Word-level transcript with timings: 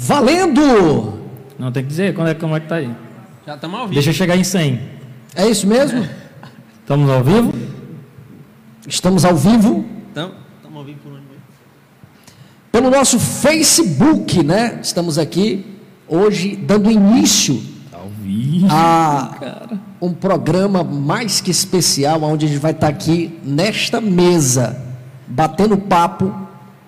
Valendo! 0.00 1.18
Não, 1.58 1.72
tem 1.72 1.82
que 1.82 1.88
dizer 1.88 2.14
quando 2.14 2.28
é, 2.28 2.34
como 2.34 2.56
é 2.56 2.60
que 2.60 2.68
tá 2.68 2.76
aí. 2.76 2.88
Já 3.44 3.56
estamos 3.56 3.80
ao 3.80 3.86
vivo. 3.86 3.94
Deixa 3.94 4.10
eu 4.10 4.14
chegar 4.14 4.36
em 4.36 4.44
100. 4.44 4.80
É 5.34 5.46
isso 5.48 5.66
mesmo? 5.66 6.06
Estamos 6.80 7.10
ao 7.10 7.22
vivo? 7.24 7.52
Estamos 8.86 9.24
ao 9.24 9.36
vivo 9.36 9.84
Estamos 10.08 10.32
ao 10.76 10.84
vivo 10.84 10.98
por 11.02 11.12
onde 11.12 11.22
mesmo? 11.22 11.42
pelo 12.72 12.90
nosso 12.90 13.18
Facebook, 13.18 14.42
né? 14.42 14.78
Estamos 14.82 15.18
aqui 15.18 15.66
hoje 16.06 16.56
dando 16.56 16.90
início 16.90 17.60
Ao 17.92 18.08
vivo. 18.22 18.66
a 18.70 19.68
um 20.00 20.14
programa 20.14 20.82
mais 20.84 21.40
que 21.40 21.50
especial, 21.50 22.22
onde 22.22 22.46
a 22.46 22.48
gente 22.48 22.60
vai 22.60 22.70
estar 22.70 22.88
aqui 22.88 23.38
nesta 23.42 24.00
mesa, 24.00 24.80
batendo 25.26 25.76
papo 25.76 26.32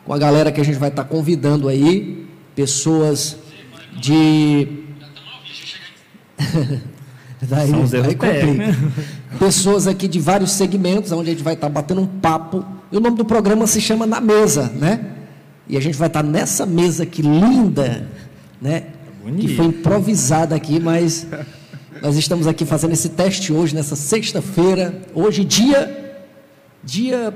com 0.07 0.15
a 0.15 0.19
galera 0.19 0.51
que 0.53 0.61
a 0.61 0.65
gente 0.65 0.79
vai 0.79 0.89
estar 0.91 1.05
convidando 1.05 1.69
aí, 1.69 2.27
pessoas 2.61 3.39
de. 3.99 4.69
Daí, 7.43 7.73
aí 7.73 8.15
complica. 8.15 8.77
Pessoas 9.39 9.87
aqui 9.87 10.07
de 10.07 10.21
vários 10.21 10.51
segmentos, 10.53 11.11
onde 11.11 11.31
a 11.31 11.33
gente 11.33 11.43
vai 11.43 11.55
estar 11.55 11.71
batendo 11.71 12.03
um 12.03 12.07
papo. 12.07 12.63
E 12.93 12.99
o 12.99 13.01
nome 13.01 13.17
do 13.17 13.25
programa 13.25 13.67
se 13.67 13.81
chama 13.81 14.05
Na 14.05 14.21
Mesa, 14.21 14.71
né? 14.77 15.07
E 15.67 15.75
a 15.75 15.81
gente 15.81 15.97
vai 15.97 16.09
estar 16.09 16.23
nessa 16.23 16.67
mesa 16.67 17.05
aqui 17.05 17.23
linda, 17.23 18.07
né? 18.61 18.89
Bonito. 19.23 19.41
Que 19.41 19.57
foi 19.57 19.67
improvisada 19.67 20.55
aqui, 20.55 20.79
mas 20.79 21.27
nós 22.03 22.17
estamos 22.17 22.47
aqui 22.47 22.67
fazendo 22.67 22.93
esse 22.93 23.09
teste 23.09 23.55
hoje, 23.55 23.75
nessa 23.75 23.97
sexta-feira. 23.97 25.01
Hoje, 25.15 25.45
dia. 25.45 25.97
Dia 26.85 27.33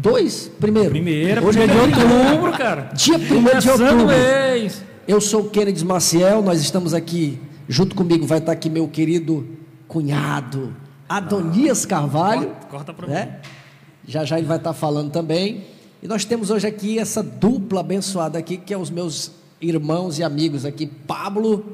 2? 0.00 0.50
Primeiro. 0.60 0.90
Primeira, 0.90 1.42
hoje 1.42 1.58
primeiro 1.58 1.82
é 1.82 1.86
de 1.94 2.02
outubro, 2.04 2.52
cara. 2.52 2.90
Dia 2.94 3.16
1 3.16 3.18
de 3.60 3.70
outubro. 3.70 4.06
mês. 4.06 4.82
Eu 5.08 5.20
sou 5.20 5.42
o 5.42 5.50
Kennedy 5.50 5.84
Maciel, 5.84 6.42
nós 6.42 6.60
estamos 6.60 6.92
aqui, 6.92 7.38
junto 7.68 7.94
comigo 7.96 8.26
vai 8.26 8.38
estar 8.38 8.52
aqui 8.52 8.68
meu 8.68 8.86
querido 8.88 9.46
cunhado, 9.88 10.74
Adonias 11.08 11.86
Carvalho. 11.86 12.48
Corta- 12.48 12.66
corta 12.68 12.92
pra 12.92 13.06
mim. 13.06 13.12
né? 13.14 13.40
Já 14.06 14.24
já 14.24 14.36
ele 14.38 14.46
vai 14.46 14.58
estar 14.58 14.72
falando 14.74 15.10
também. 15.10 15.64
E 16.02 16.06
nós 16.08 16.24
temos 16.24 16.50
hoje 16.50 16.66
aqui 16.66 16.98
essa 16.98 17.22
dupla 17.22 17.80
abençoada 17.80 18.38
aqui, 18.38 18.56
que 18.58 18.74
é 18.74 18.78
os 18.78 18.90
meus 18.90 19.30
irmãos 19.60 20.18
e 20.18 20.22
amigos 20.22 20.64
aqui, 20.66 20.86
Pablo 20.86 21.64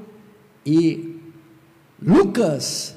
e 0.65 1.17
Lucas. 2.01 2.95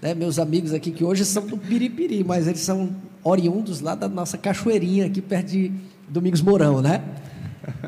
Né, 0.00 0.14
meus 0.14 0.38
amigos 0.38 0.72
aqui 0.72 0.90
que 0.92 1.04
hoje 1.04 1.24
são 1.26 1.46
do 1.46 1.58
Piripiri, 1.58 2.24
mas 2.24 2.46
eles 2.46 2.60
são 2.60 2.90
oriundos 3.22 3.80
lá 3.80 3.94
da 3.94 4.08
nossa 4.08 4.38
cachoeirinha 4.38 5.06
aqui 5.06 5.20
perto 5.20 5.48
de 5.48 5.72
Domingos 6.08 6.40
Mourão, 6.40 6.80
né? 6.80 7.02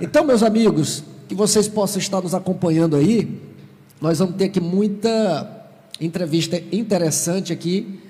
Então, 0.00 0.24
meus 0.24 0.42
amigos, 0.42 1.04
que 1.28 1.34
vocês 1.34 1.66
possam 1.66 1.98
estar 1.98 2.20
nos 2.20 2.34
acompanhando 2.34 2.96
aí, 2.96 3.40
nós 4.00 4.18
vamos 4.18 4.36
ter 4.36 4.44
aqui 4.44 4.60
muita 4.60 5.66
entrevista 6.00 6.62
interessante 6.72 7.52
aqui 7.52 8.00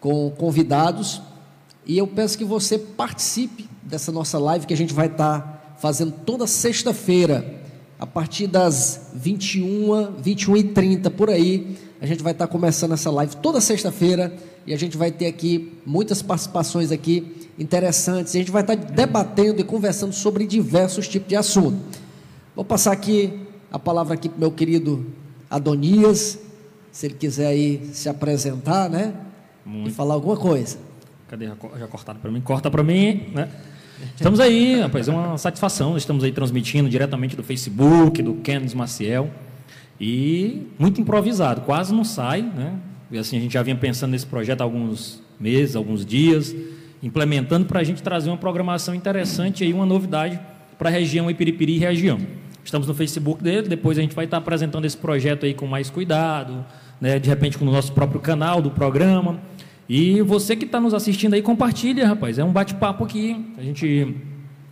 com 0.00 0.30
convidados 0.30 1.20
e 1.86 1.96
eu 1.96 2.06
peço 2.06 2.36
que 2.36 2.44
você 2.44 2.78
participe 2.78 3.68
dessa 3.82 4.12
nossa 4.12 4.38
live 4.38 4.66
que 4.66 4.74
a 4.74 4.76
gente 4.76 4.92
vai 4.92 5.06
estar 5.06 5.74
fazendo 5.78 6.12
toda 6.12 6.46
sexta-feira 6.46 7.62
a 7.98 8.06
partir 8.06 8.46
das 8.46 9.10
21, 9.14 10.12
21 10.18 10.56
e 10.56 10.64
30 10.64 11.10
por 11.10 11.30
aí. 11.30 11.76
A 12.00 12.06
gente 12.06 12.22
vai 12.22 12.32
estar 12.32 12.46
começando 12.46 12.92
essa 12.92 13.10
live 13.10 13.36
toda 13.36 13.60
sexta-feira 13.60 14.36
e 14.68 14.74
a 14.74 14.76
gente 14.76 14.96
vai 14.96 15.10
ter 15.10 15.26
aqui 15.26 15.72
muitas 15.86 16.20
participações 16.22 16.92
aqui 16.92 17.48
interessantes. 17.58 18.34
A 18.34 18.38
gente 18.38 18.50
vai 18.50 18.62
estar 18.62 18.74
debatendo 18.76 19.60
e 19.60 19.64
conversando 19.64 20.12
sobre 20.12 20.46
diversos 20.46 21.08
tipos 21.08 21.28
de 21.28 21.36
assunto. 21.36 21.78
Vou 22.54 22.64
passar 22.64 22.92
aqui 22.92 23.32
a 23.72 23.78
palavra 23.78 24.14
aqui 24.14 24.28
para 24.28 24.38
meu 24.38 24.50
querido 24.52 25.06
Adonias, 25.50 26.38
se 26.92 27.06
ele 27.06 27.14
quiser 27.14 27.46
aí 27.46 27.88
se 27.92 28.08
apresentar, 28.08 28.88
né? 28.90 29.14
E 29.86 29.90
falar 29.90 30.14
alguma 30.14 30.36
coisa. 30.36 30.78
Cadê? 31.28 31.46
Já 31.46 31.54
co- 31.56 31.70
Já 31.78 31.86
cortaram 31.86 32.20
para 32.20 32.30
mim? 32.30 32.40
Corta 32.40 32.70
para 32.70 32.82
mim, 32.82 33.28
né? 33.34 33.48
Estamos 34.14 34.38
aí, 34.40 34.80
rapaz, 34.80 35.08
é 35.08 35.12
uma 35.12 35.36
satisfação. 35.38 35.96
Estamos 35.96 36.22
aí 36.24 36.32
transmitindo 36.32 36.88
diretamente 36.88 37.34
do 37.36 37.42
Facebook, 37.42 38.22
do 38.22 38.34
Kenneth 38.34 38.74
Maciel. 38.74 39.30
E 40.00 40.66
muito 40.78 41.00
improvisado, 41.00 41.62
quase 41.62 41.92
não 41.92 42.04
sai, 42.04 42.42
né? 42.42 42.74
E 43.10 43.18
assim, 43.18 43.38
a 43.38 43.40
gente 43.40 43.52
já 43.52 43.62
vinha 43.62 43.76
pensando 43.76 44.10
nesse 44.10 44.26
projeto 44.26 44.60
há 44.60 44.64
alguns 44.64 45.22
meses, 45.40 45.76
alguns 45.76 46.04
dias, 46.04 46.54
implementando 47.02 47.66
para 47.66 47.80
a 47.80 47.84
gente 47.84 48.02
trazer 48.02 48.28
uma 48.28 48.36
programação 48.36 48.94
interessante 48.94 49.64
aí, 49.64 49.72
uma 49.72 49.86
novidade 49.86 50.38
para 50.78 50.88
a 50.88 50.92
região 50.92 51.30
Ipiripiri 51.30 51.76
e 51.76 51.78
região. 51.78 52.18
Estamos 52.62 52.86
no 52.86 52.94
Facebook 52.94 53.42
dele, 53.42 53.66
depois 53.66 53.96
a 53.96 54.02
gente 54.02 54.14
vai 54.14 54.26
estar 54.26 54.36
apresentando 54.36 54.84
esse 54.84 54.96
projeto 54.96 55.46
aí 55.46 55.54
com 55.54 55.66
mais 55.66 55.88
cuidado, 55.88 56.66
né? 57.00 57.18
de 57.18 57.28
repente 57.28 57.56
com 57.56 57.64
o 57.64 57.70
nosso 57.70 57.92
próprio 57.92 58.20
canal 58.20 58.60
do 58.60 58.70
programa. 58.70 59.40
E 59.88 60.20
você 60.20 60.54
que 60.54 60.66
está 60.66 60.78
nos 60.78 60.92
assistindo 60.92 61.32
aí, 61.32 61.40
compartilha, 61.40 62.06
rapaz. 62.06 62.38
É 62.38 62.44
um 62.44 62.52
bate-papo 62.52 63.04
aqui. 63.04 63.54
A 63.56 63.62
gente 63.62 64.14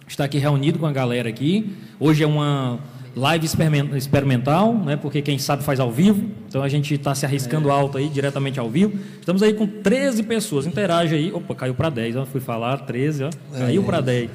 está 0.07 0.25
aqui 0.25 0.37
reunido 0.37 0.79
com 0.79 0.85
a 0.85 0.93
galera 0.93 1.29
aqui. 1.31 1.75
Hoje 1.99 2.23
é 2.23 2.27
uma 2.27 2.79
live 3.17 3.47
experimen- 3.47 3.97
experimental, 3.97 4.75
né? 4.75 4.95
Porque 4.95 5.23
quem 5.23 5.39
sabe 5.39 5.63
faz 5.65 5.81
ao 5.81 5.91
vivo. 5.91 6.29
Então 6.49 6.63
a 6.63 6.69
gente 6.69 6.93
está 6.95 7.15
se 7.15 7.25
arriscando 7.25 7.71
alto 7.71 7.97
aí, 7.97 8.09
diretamente 8.11 8.61
ao 8.61 8.69
vivo. 8.69 8.99
Estamos 9.19 9.43
aí 9.43 9.55
com 9.55 9.67
13 9.67 10.23
pessoas. 10.23 10.67
Interage 10.67 11.15
aí. 11.15 11.33
Opa, 11.33 11.55
caiu 11.55 11.75
para 11.75 11.89
10. 11.89 12.17
Ó. 12.17 12.27
Fui 12.27 12.41
falar 12.41 12.77
13, 12.81 13.25
ó. 13.25 13.31
Caiu 13.57 13.83
para 13.83 14.01
10. 14.03 14.31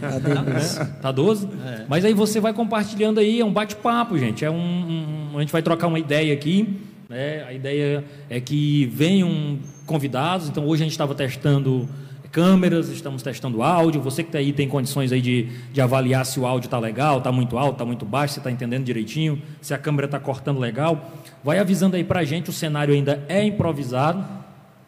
delícia. 0.45 0.85
Tá 1.01 1.11
12? 1.11 1.47
Mas 1.87 2.03
aí 2.03 2.13
você 2.13 2.39
vai 2.39 2.53
compartilhando 2.53 3.19
aí, 3.19 3.39
é 3.39 3.45
um 3.45 3.53
bate-papo, 3.53 4.17
gente. 4.17 4.43
É 4.43 4.49
um, 4.49 4.55
um- 5.33 5.37
a 5.37 5.41
gente 5.41 5.51
vai 5.51 5.61
trocar 5.61 5.85
uma 5.87 5.99
ideia 5.99 6.33
aqui. 6.33 6.79
Né? 7.07 7.43
A 7.47 7.53
ideia 7.53 8.03
é 8.29 8.39
que 8.39 8.85
venham 8.93 9.59
convidados. 9.85 10.49
Então 10.49 10.65
hoje 10.65 10.81
a 10.81 10.85
gente 10.85 10.93
estava 10.93 11.13
testando 11.13 11.87
câmeras, 12.31 12.89
estamos 12.89 13.21
testando 13.21 13.61
áudio. 13.61 14.01
Você 14.01 14.23
que 14.23 14.29
está 14.29 14.39
aí 14.39 14.53
tem 14.53 14.67
condições 14.67 15.11
aí 15.11 15.21
de, 15.21 15.49
de 15.71 15.81
avaliar 15.81 16.25
se 16.25 16.39
o 16.39 16.47
áudio 16.47 16.67
está 16.67 16.79
legal, 16.79 17.17
está 17.17 17.31
muito 17.31 17.57
alto, 17.57 17.73
está 17.73 17.85
muito 17.85 18.05
baixo, 18.05 18.35
se 18.35 18.39
está 18.39 18.49
entendendo 18.49 18.83
direitinho, 18.85 19.41
se 19.61 19.73
a 19.73 19.77
câmera 19.77 20.05
está 20.05 20.19
cortando 20.19 20.59
legal. 20.59 21.11
Vai 21.43 21.59
avisando 21.59 21.95
aí 21.95 22.03
para 22.03 22.21
a 22.21 22.23
gente, 22.23 22.49
o 22.49 22.53
cenário 22.53 22.93
ainda 22.93 23.23
é 23.27 23.43
improvisado. 23.43 24.25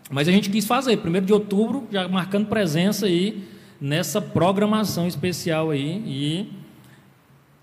Mas 0.09 0.27
a 0.27 0.31
gente 0.31 0.49
quis 0.49 0.65
fazer, 0.65 0.97
primeiro 0.97 1.25
de 1.25 1.33
outubro, 1.33 1.87
já 1.91 2.07
marcando 2.07 2.47
presença 2.47 3.05
aí 3.05 3.43
nessa 3.79 4.21
programação 4.21 5.07
especial 5.07 5.71
aí. 5.71 6.01
E 6.05 6.62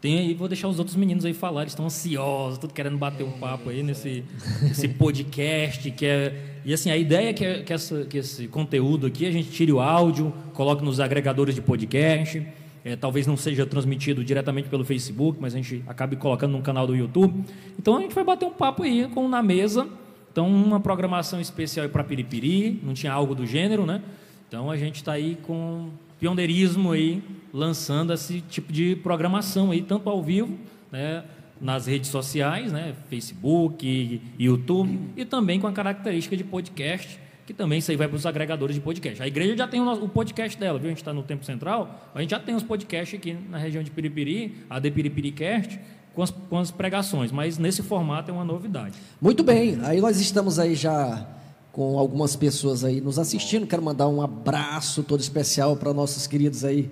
tem 0.01 0.19
aí, 0.19 0.35
vou 0.35 0.49
deixar 0.49 0.69
os 0.69 0.79
outros 0.79 0.97
meninos 0.97 1.25
aí 1.25 1.35
falar, 1.35 1.63
eles 1.63 1.73
estão 1.73 1.85
ansiosos, 1.85 2.59
tudo 2.59 2.73
querendo 2.73 2.97
bater 2.97 3.23
um 3.25 3.33
papo 3.33 3.69
aí 3.71 3.83
nesse, 3.83 4.25
nesse 4.63 4.89
podcast. 4.97 5.91
Que 5.91 6.07
é, 6.07 6.35
e 6.65 6.73
assim, 6.73 6.91
a 6.91 6.97
ideia 6.97 7.29
é 7.31 7.33
que, 7.33 7.45
é- 7.45 7.63
que, 7.63 7.73
essa- 7.73 8.05
que 8.05 8.19
esse 8.19 8.49
conteúdo 8.49 9.07
aqui 9.07 9.27
a 9.27 9.31
gente 9.31 9.51
tire 9.51 9.73
o 9.73 9.81
áudio, 9.81 10.33
coloque 10.55 10.83
nos 10.85 11.01
agregadores 11.01 11.55
de 11.55 11.61
podcast. 11.61 12.43
é, 12.83 12.97
talvez 12.97 13.27
não 13.27 13.37
seja 13.37 13.67
transmitido 13.67 14.25
diretamente 14.25 14.69
pelo 14.71 14.85
Facebook, 14.87 15.37
mas 15.39 15.55
a 15.55 15.59
gente 15.59 15.85
acabe 15.87 16.17
colocando 16.17 16.53
num 16.53 16.63
canal 16.63 16.87
do 16.87 16.97
YouTube. 16.97 17.45
Então 17.79 17.99
a 17.99 18.01
gente 18.01 18.15
vai 18.15 18.25
bater 18.25 18.47
um 18.47 18.53
papo 18.53 18.83
aí 18.85 19.07
com 19.13 19.29
na 19.29 19.43
mesa. 19.43 19.87
Então, 20.33 20.49
uma 20.49 20.79
programação 20.81 21.41
especial 21.41 21.89
para 21.89 22.05
Piripiri, 22.05 22.81
não 22.85 22.95
tinha 22.95 23.13
algo 23.13 23.35
do 23.35 23.45
gênero, 23.45 23.85
né? 23.85 24.01
Então 24.49 24.71
a 24.71 24.77
gente 24.77 24.95
está 24.97 25.13
aí 25.13 25.37
com 25.43 25.89
pioneirismo 26.21 26.93
aí, 26.93 27.23
lançando 27.53 28.13
esse 28.13 28.43
tipo 28.43 28.73
de 28.73 28.95
programação 28.97 29.71
aí, 29.71 29.81
tanto 29.81 30.09
ao 30.09 30.23
vivo, 30.23 30.57
né, 30.93 31.25
nas 31.61 31.87
redes 31.87 32.11
sociais, 32.11 32.71
né, 32.71 32.95
Facebook, 33.09 34.21
YouTube, 34.39 34.99
e 35.17 35.25
também 35.25 35.59
com 35.59 35.67
a 35.67 35.73
característica 35.73 36.37
de 36.37 36.45
podcast, 36.45 37.19
que 37.47 37.55
também 37.55 37.79
isso 37.79 37.91
aí 37.91 37.97
vai 37.97 38.07
para 38.07 38.17
os 38.17 38.27
agregadores 38.27 38.77
de 38.77 38.81
podcast. 38.81 39.23
A 39.23 39.27
igreja 39.27 39.57
já 39.57 39.67
tem 39.67 39.81
o, 39.81 40.09
podcast 40.09 40.59
dela, 40.59 40.79
viu? 40.79 40.87
A 40.87 40.91
gente 40.91 40.99
está 40.99 41.13
no 41.13 41.23
Tempo 41.23 41.45
Central, 41.45 42.11
a 42.15 42.21
gente 42.21 42.31
já 42.31 42.39
tem 42.39 42.55
os 42.55 42.63
podcasts 42.63 43.19
aqui 43.19 43.37
na 43.49 43.59
região 43.59 43.83
de 43.83 43.91
Piripiri, 43.91 44.59
a 44.69 44.81
The 44.81 44.91
Piripiricast, 44.91 45.81
com 46.15 46.23
as, 46.23 46.31
com 46.31 46.59
as 46.59 46.71
pregações, 46.71 47.33
mas 47.33 47.59
nesse 47.59 47.83
formato 47.83 48.31
é 48.31 48.35
uma 48.35 48.45
novidade. 48.45 48.95
Muito 49.21 49.43
bem, 49.43 49.79
aí 49.83 50.01
nós 50.01 50.21
estamos 50.21 50.59
aí 50.59 50.75
já 50.75 51.27
com 51.73 51.99
algumas 51.99 52.37
pessoas 52.37 52.85
aí 52.85 53.01
nos 53.01 53.19
assistindo. 53.19 53.67
Quero 53.67 53.83
mandar 53.83 54.09
um 54.09 54.23
abraço 54.23 55.03
todo 55.03 55.21
especial 55.21 55.77
para 55.77 55.93
nossos 55.93 56.27
queridos 56.27 56.65
aí, 56.65 56.91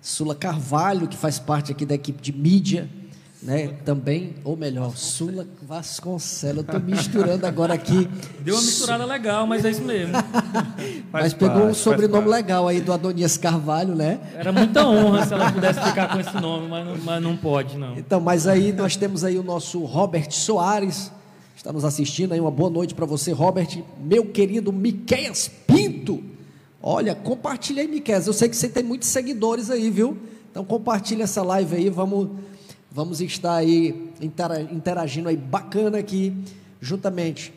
Sula 0.00 0.34
Carvalho, 0.34 1.08
que 1.08 1.16
faz 1.16 1.38
parte 1.38 1.72
aqui 1.72 1.84
da 1.84 1.94
equipe 1.94 2.22
de 2.22 2.32
mídia, 2.32 2.88
né? 3.42 3.68
Também, 3.84 4.34
ou 4.44 4.56
melhor, 4.56 4.96
Sula 4.96 5.46
Vasconcelos. 5.62 6.56
Eu 6.56 6.62
estou 6.62 6.80
misturando 6.80 7.46
agora 7.46 7.74
aqui. 7.74 8.08
Deu 8.40 8.54
uma 8.54 8.62
misturada 8.62 9.04
legal, 9.04 9.46
mas 9.46 9.64
é 9.64 9.70
isso 9.70 9.82
mesmo. 9.82 10.14
Mas 11.12 11.32
pegou 11.32 11.64
um 11.64 11.74
sobrenome 11.74 12.28
legal 12.28 12.68
aí 12.68 12.80
do 12.80 12.92
Adonias 12.92 13.36
Carvalho, 13.36 13.94
né? 13.94 14.20
Era 14.34 14.52
muita 14.52 14.86
honra 14.86 15.24
se 15.24 15.32
ela 15.32 15.50
pudesse 15.50 15.80
ficar 15.80 16.08
com 16.08 16.20
esse 16.20 16.34
nome, 16.40 16.68
mas 16.68 16.84
não, 16.84 16.96
mas 16.98 17.22
não 17.22 17.36
pode, 17.36 17.78
não. 17.78 17.96
Então, 17.96 18.20
mas 18.20 18.46
aí 18.46 18.72
nós 18.72 18.96
temos 18.96 19.24
aí 19.24 19.38
o 19.38 19.42
nosso 19.42 19.82
Robert 19.84 20.30
Soares, 20.30 21.10
está 21.56 21.72
nos 21.72 21.84
assistindo 21.84 22.32
aí. 22.32 22.40
Uma 22.40 22.50
boa 22.50 22.70
noite 22.70 22.94
para 22.94 23.06
você, 23.06 23.32
Robert. 23.32 23.82
Meu 24.00 24.26
querido 24.26 24.72
Miqueias 24.72 25.50
Pinto. 25.66 26.22
Olha, 26.80 27.14
compartilha 27.14 27.82
aí, 27.82 27.88
Miqueias. 27.88 28.26
Eu 28.26 28.32
sei 28.32 28.48
que 28.48 28.54
você 28.56 28.68
tem 28.68 28.84
muitos 28.84 29.08
seguidores 29.08 29.70
aí, 29.70 29.90
viu? 29.90 30.16
Então 30.50 30.64
compartilha 30.64 31.24
essa 31.24 31.42
live 31.42 31.74
aí, 31.76 31.88
vamos 31.90 32.28
Vamos 32.88 33.20
estar 33.20 33.56
aí 33.56 34.10
intera- 34.22 34.62
interagindo 34.62 35.28
aí 35.28 35.36
bacana 35.36 35.98
aqui, 35.98 36.34
juntamente 36.80 37.52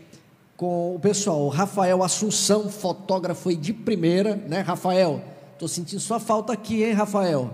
com 0.58 0.94
o 0.96 1.00
pessoal. 1.00 1.44
O 1.46 1.48
Rafael 1.48 2.04
Assunção, 2.04 2.68
fotógrafo 2.68 3.48
aí 3.48 3.56
de 3.56 3.72
primeira, 3.72 4.36
né, 4.36 4.60
Rafael? 4.60 5.24
Tô 5.58 5.66
sentindo 5.66 6.02
sua 6.02 6.20
falta 6.20 6.52
aqui, 6.52 6.84
hein, 6.84 6.92
Rafael? 6.92 7.54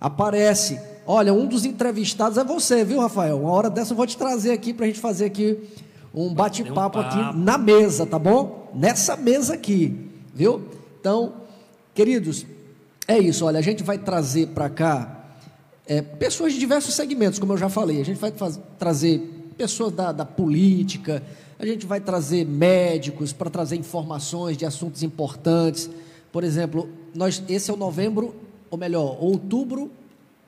Aparece. 0.00 0.80
Olha, 1.12 1.34
um 1.34 1.44
dos 1.44 1.64
entrevistados 1.64 2.38
é 2.38 2.44
você, 2.44 2.84
viu, 2.84 3.00
Rafael? 3.00 3.40
Uma 3.40 3.50
hora 3.50 3.68
dessa 3.68 3.94
eu 3.94 3.96
vou 3.96 4.06
te 4.06 4.16
trazer 4.16 4.52
aqui 4.52 4.72
pra 4.72 4.86
gente 4.86 5.00
fazer 5.00 5.24
aqui 5.24 5.58
um 6.14 6.32
bate-papo 6.32 6.98
um 6.98 7.00
aqui 7.00 7.36
na 7.36 7.58
mesa, 7.58 8.06
tá 8.06 8.16
bom? 8.16 8.70
Nessa 8.72 9.16
mesa 9.16 9.54
aqui, 9.54 10.08
viu? 10.32 10.62
Então, 11.00 11.32
queridos, 11.92 12.46
é 13.08 13.18
isso. 13.18 13.44
Olha, 13.44 13.58
a 13.58 13.60
gente 13.60 13.82
vai 13.82 13.98
trazer 13.98 14.50
para 14.50 14.70
cá 14.70 15.34
é, 15.84 16.00
pessoas 16.00 16.52
de 16.52 16.60
diversos 16.60 16.94
segmentos, 16.94 17.40
como 17.40 17.54
eu 17.54 17.58
já 17.58 17.68
falei. 17.68 18.00
A 18.00 18.04
gente 18.04 18.20
vai 18.20 18.32
trazer 18.78 19.18
pessoas 19.58 19.92
da, 19.92 20.12
da 20.12 20.24
política, 20.24 21.24
a 21.58 21.66
gente 21.66 21.86
vai 21.86 22.00
trazer 22.00 22.46
médicos 22.46 23.32
para 23.32 23.50
trazer 23.50 23.74
informações 23.74 24.56
de 24.56 24.64
assuntos 24.64 25.02
importantes. 25.02 25.90
Por 26.30 26.44
exemplo, 26.44 26.88
nós, 27.12 27.42
esse 27.48 27.68
é 27.68 27.74
o 27.74 27.76
novembro, 27.76 28.32
ou 28.70 28.78
melhor, 28.78 29.20
outubro 29.20 29.90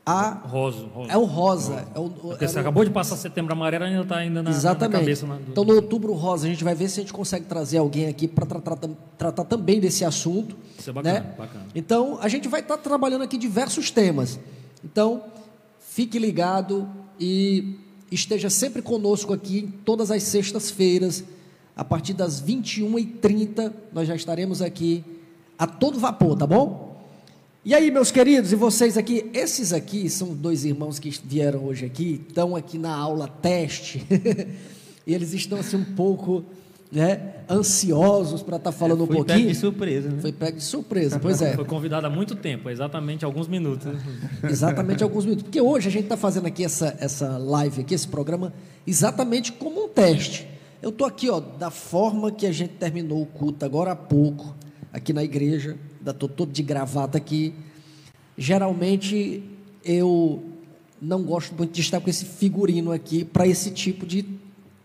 a. 0.05 0.31
Roso, 0.47 0.87
roso. 0.87 1.11
É 1.11 1.17
o 1.17 1.25
rosa. 1.25 1.87
É 1.95 1.99
o, 1.99 2.09
Porque 2.11 2.45
é 2.45 2.49
você 2.49 2.57
o- 2.59 2.61
acabou 2.61 2.85
de 2.85 2.91
passar 2.91 3.17
setembro 3.17 3.53
amarelo, 3.53 3.85
ainda 3.85 4.03
está 4.03 4.17
ainda 4.17 4.43
na, 4.43 4.51
Exatamente. 4.51 4.93
na 4.93 4.99
cabeça. 5.01 5.27
na- 5.27 5.37
do- 5.37 5.51
Então, 5.51 5.65
no 5.65 5.75
outubro 5.75 6.13
rosa, 6.15 6.47
a 6.47 6.51
gente 6.51 6.65
vai 6.65 6.75
ver 6.75 6.89
se 6.89 7.01
a 7.01 7.03
gente 7.03 7.13
consegue 7.13 7.47
trazer 7.47 7.79
alguém 7.79 8.07
aqui 8.09 8.27
para 8.27 8.45
tratar, 8.47 8.77
tam- 8.77 8.97
tratar 9.17 9.45
também 9.45 9.79
desse 9.81 10.05
assunto. 10.05 10.57
Isso 10.79 10.91
é 10.91 10.93
bacana, 10.93 11.21
né? 11.21 11.35
bacana. 11.39 11.67
Então, 11.75 12.19
a 12.21 12.29
gente 12.29 12.49
vai 12.49 12.61
estar 12.61 12.77
trabalhando 12.79 13.23
aqui 13.23 13.37
diversos 13.39 13.91
temas. 13.91 14.39
Então, 14.85 15.23
fique 15.79 16.19
ligado 16.19 16.89
e 17.21 17.79
esteja 18.11 18.51
sempre 18.51 18.83
conosco 18.83 19.33
aqui 19.33 19.59
em 19.61 19.67
todas 19.69 20.11
as 20.11 20.23
sextas-feiras, 20.25 21.25
a 21.77 21.85
partir 21.85 22.13
das 22.13 22.41
21h30, 22.41 23.73
nós 23.93 24.07
já 24.09 24.15
estaremos 24.15 24.61
aqui 24.61 25.05
a 25.59 25.67
todo 25.67 25.99
vapor, 25.99 26.37
tá 26.37 26.47
bom? 26.47 26.92
E 27.65 27.77
aí, 27.77 27.93
meus 27.93 28.11
queridos, 28.11 28.51
e 28.51 28.57
vocês 28.57 28.99
aqui? 28.99 29.31
Esses 29.33 29.73
aqui 29.73 30.11
são 30.11 30.35
dois 30.35 30.65
irmãos 30.65 30.99
que 30.99 31.11
vieram 31.25 31.65
hoje 31.65 31.87
aqui, 31.87 32.21
estão 32.27 32.57
aqui 32.57 32.77
na 32.77 32.93
aula 32.93 33.29
teste, 33.29 34.05
e 35.07 35.15
eles 35.15 35.33
estão 35.33 35.61
assim 35.61 35.77
um 35.77 35.85
pouco 35.85 36.45
né, 36.91 37.35
ansiosos 37.49 38.43
para 38.43 38.57
estar 38.57 38.73
falando 38.73 39.05
um 39.05 39.07
Fui 39.07 39.15
pego 39.15 39.27
pouquinho. 39.27 39.49
de 39.49 39.55
surpresa, 39.55 40.09
né? 40.09 40.21
Foi 40.21 40.33
pego 40.33 40.57
de 40.57 40.65
surpresa, 40.65 41.21
pois 41.21 41.41
é. 41.41 41.55
Foi 41.57 41.65
convidado 41.65 42.05
há 42.05 42.11
muito 42.11 42.35
tempo, 42.35 42.69
exatamente 42.69 43.25
alguns 43.25 43.47
minutos. 43.47 43.87
né? 43.87 44.01
Exatamente 44.51 45.05
alguns 45.05 45.25
minutos. 45.25 45.45
Porque 45.45 45.61
hoje 45.61 45.87
a 45.87 45.91
gente 45.93 46.05
está 46.05 46.17
fazendo 46.17 46.47
aqui 46.47 46.65
essa, 46.65 46.97
essa 46.99 47.39
live, 47.39 47.83
aqui, 47.83 47.95
esse 47.95 48.09
programa, 48.09 48.53
exatamente 48.85 49.53
como 49.53 49.85
um 49.85 49.89
teste. 49.89 50.49
Eu 50.83 50.91
estou 50.91 51.07
aqui, 51.07 51.31
ó, 51.31 51.39
da 51.39 51.71
forma 51.71 52.33
que 52.33 52.45
a 52.45 52.51
gente 52.53 52.73
terminou 52.73 53.23
o 53.23 53.27
culto 53.27 53.65
agora 53.65 53.93
há 53.93 53.97
pouco, 53.97 54.53
aqui 54.93 55.13
na 55.13 55.25
igreja, 55.25 55.77
estou 56.07 56.29
todo 56.29 56.53
de 56.53 56.63
gravata 56.63 57.17
aqui. 57.17 57.55
Geralmente 58.37 59.43
eu 59.85 60.43
não 61.01 61.23
gosto 61.23 61.55
muito 61.55 61.73
de 61.73 61.81
estar 61.81 62.01
com 62.01 62.11
esse 62.11 62.25
figurino 62.25 62.93
aqui 62.93 63.25
para 63.25 63.47
esse 63.47 63.71
tipo 63.71 64.07
de, 64.07 64.25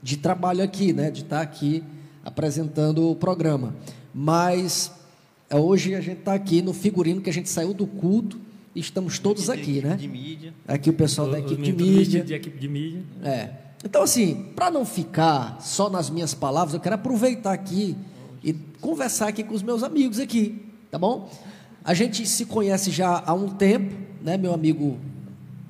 de 0.01 0.17
trabalho 0.17 0.63
aqui, 0.63 0.93
né? 0.93 1.11
De 1.11 1.21
estar 1.21 1.41
aqui 1.41 1.83
apresentando 2.23 3.09
o 3.09 3.15
programa. 3.15 3.75
Mas 4.13 4.91
é, 5.49 5.55
hoje 5.55 5.93
a 5.93 6.01
gente 6.01 6.19
está 6.19 6.33
aqui 6.33 6.61
no 6.61 6.73
figurino 6.73 7.21
que 7.21 7.29
a 7.29 7.33
gente 7.33 7.49
saiu 7.49 7.73
do 7.73 7.85
culto 7.85 8.39
e 8.73 8.79
estamos 8.79 9.19
todos 9.19 9.49
aqui, 9.49 9.81
né? 9.81 9.95
De 9.95 10.07
mídia. 10.07 10.53
Aqui 10.67 10.89
o 10.89 10.93
pessoal 10.93 11.29
da 11.29 11.39
equipe 11.39 11.61
de 11.61 11.73
mídia. 11.73 12.23
De 12.23 12.33
equipe 12.33 12.59
de 12.59 12.67
mídia. 12.67 13.03
É. 13.23 13.49
Então, 13.85 14.01
assim, 14.01 14.47
para 14.55 14.71
não 14.71 14.83
ficar 14.83 15.61
só 15.61 15.89
nas 15.89 16.09
minhas 16.09 16.33
palavras, 16.33 16.73
eu 16.73 16.79
quero 16.79 16.95
aproveitar 16.95 17.53
aqui 17.53 17.95
e 18.47 18.53
conversar 18.79 19.27
aqui 19.27 19.43
com 19.43 19.53
os 19.53 19.61
meus 19.61 19.83
amigos 19.83 20.19
aqui, 20.19 20.71
tá 20.89 20.97
bom? 20.97 21.29
A 21.83 21.93
gente 21.93 22.25
se 22.25 22.45
conhece 22.45 22.91
já 22.91 23.21
há 23.25 23.33
um 23.33 23.49
tempo, 23.49 23.93
né? 24.21 24.37
Meu 24.37 24.53
amigo 24.53 24.97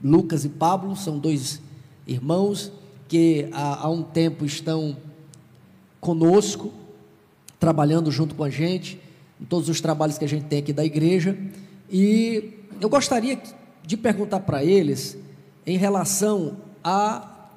Lucas 0.03 0.45
e 0.45 0.49
Pablo 0.49 0.95
são 0.95 1.17
dois 1.17 1.59
irmãos 2.05 2.71
que 3.07 3.49
há, 3.51 3.83
há 3.83 3.89
um 3.89 4.03
tempo 4.03 4.45
estão 4.45 4.95
conosco, 5.99 6.71
trabalhando 7.59 8.11
junto 8.11 8.35
com 8.35 8.43
a 8.43 8.49
gente, 8.51 9.01
em 9.41 9.45
todos 9.45 9.69
os 9.69 9.81
trabalhos 9.81 10.19
que 10.19 10.25
a 10.25 10.29
gente 10.29 10.45
tem 10.45 10.59
aqui 10.59 10.71
da 10.71 10.85
igreja. 10.85 11.35
E 11.89 12.59
eu 12.79 12.89
gostaria 12.89 13.41
de 13.83 13.97
perguntar 13.97 14.41
para 14.41 14.63
eles 14.63 15.17
em 15.65 15.79
relação 15.79 16.57
a. 16.83 17.49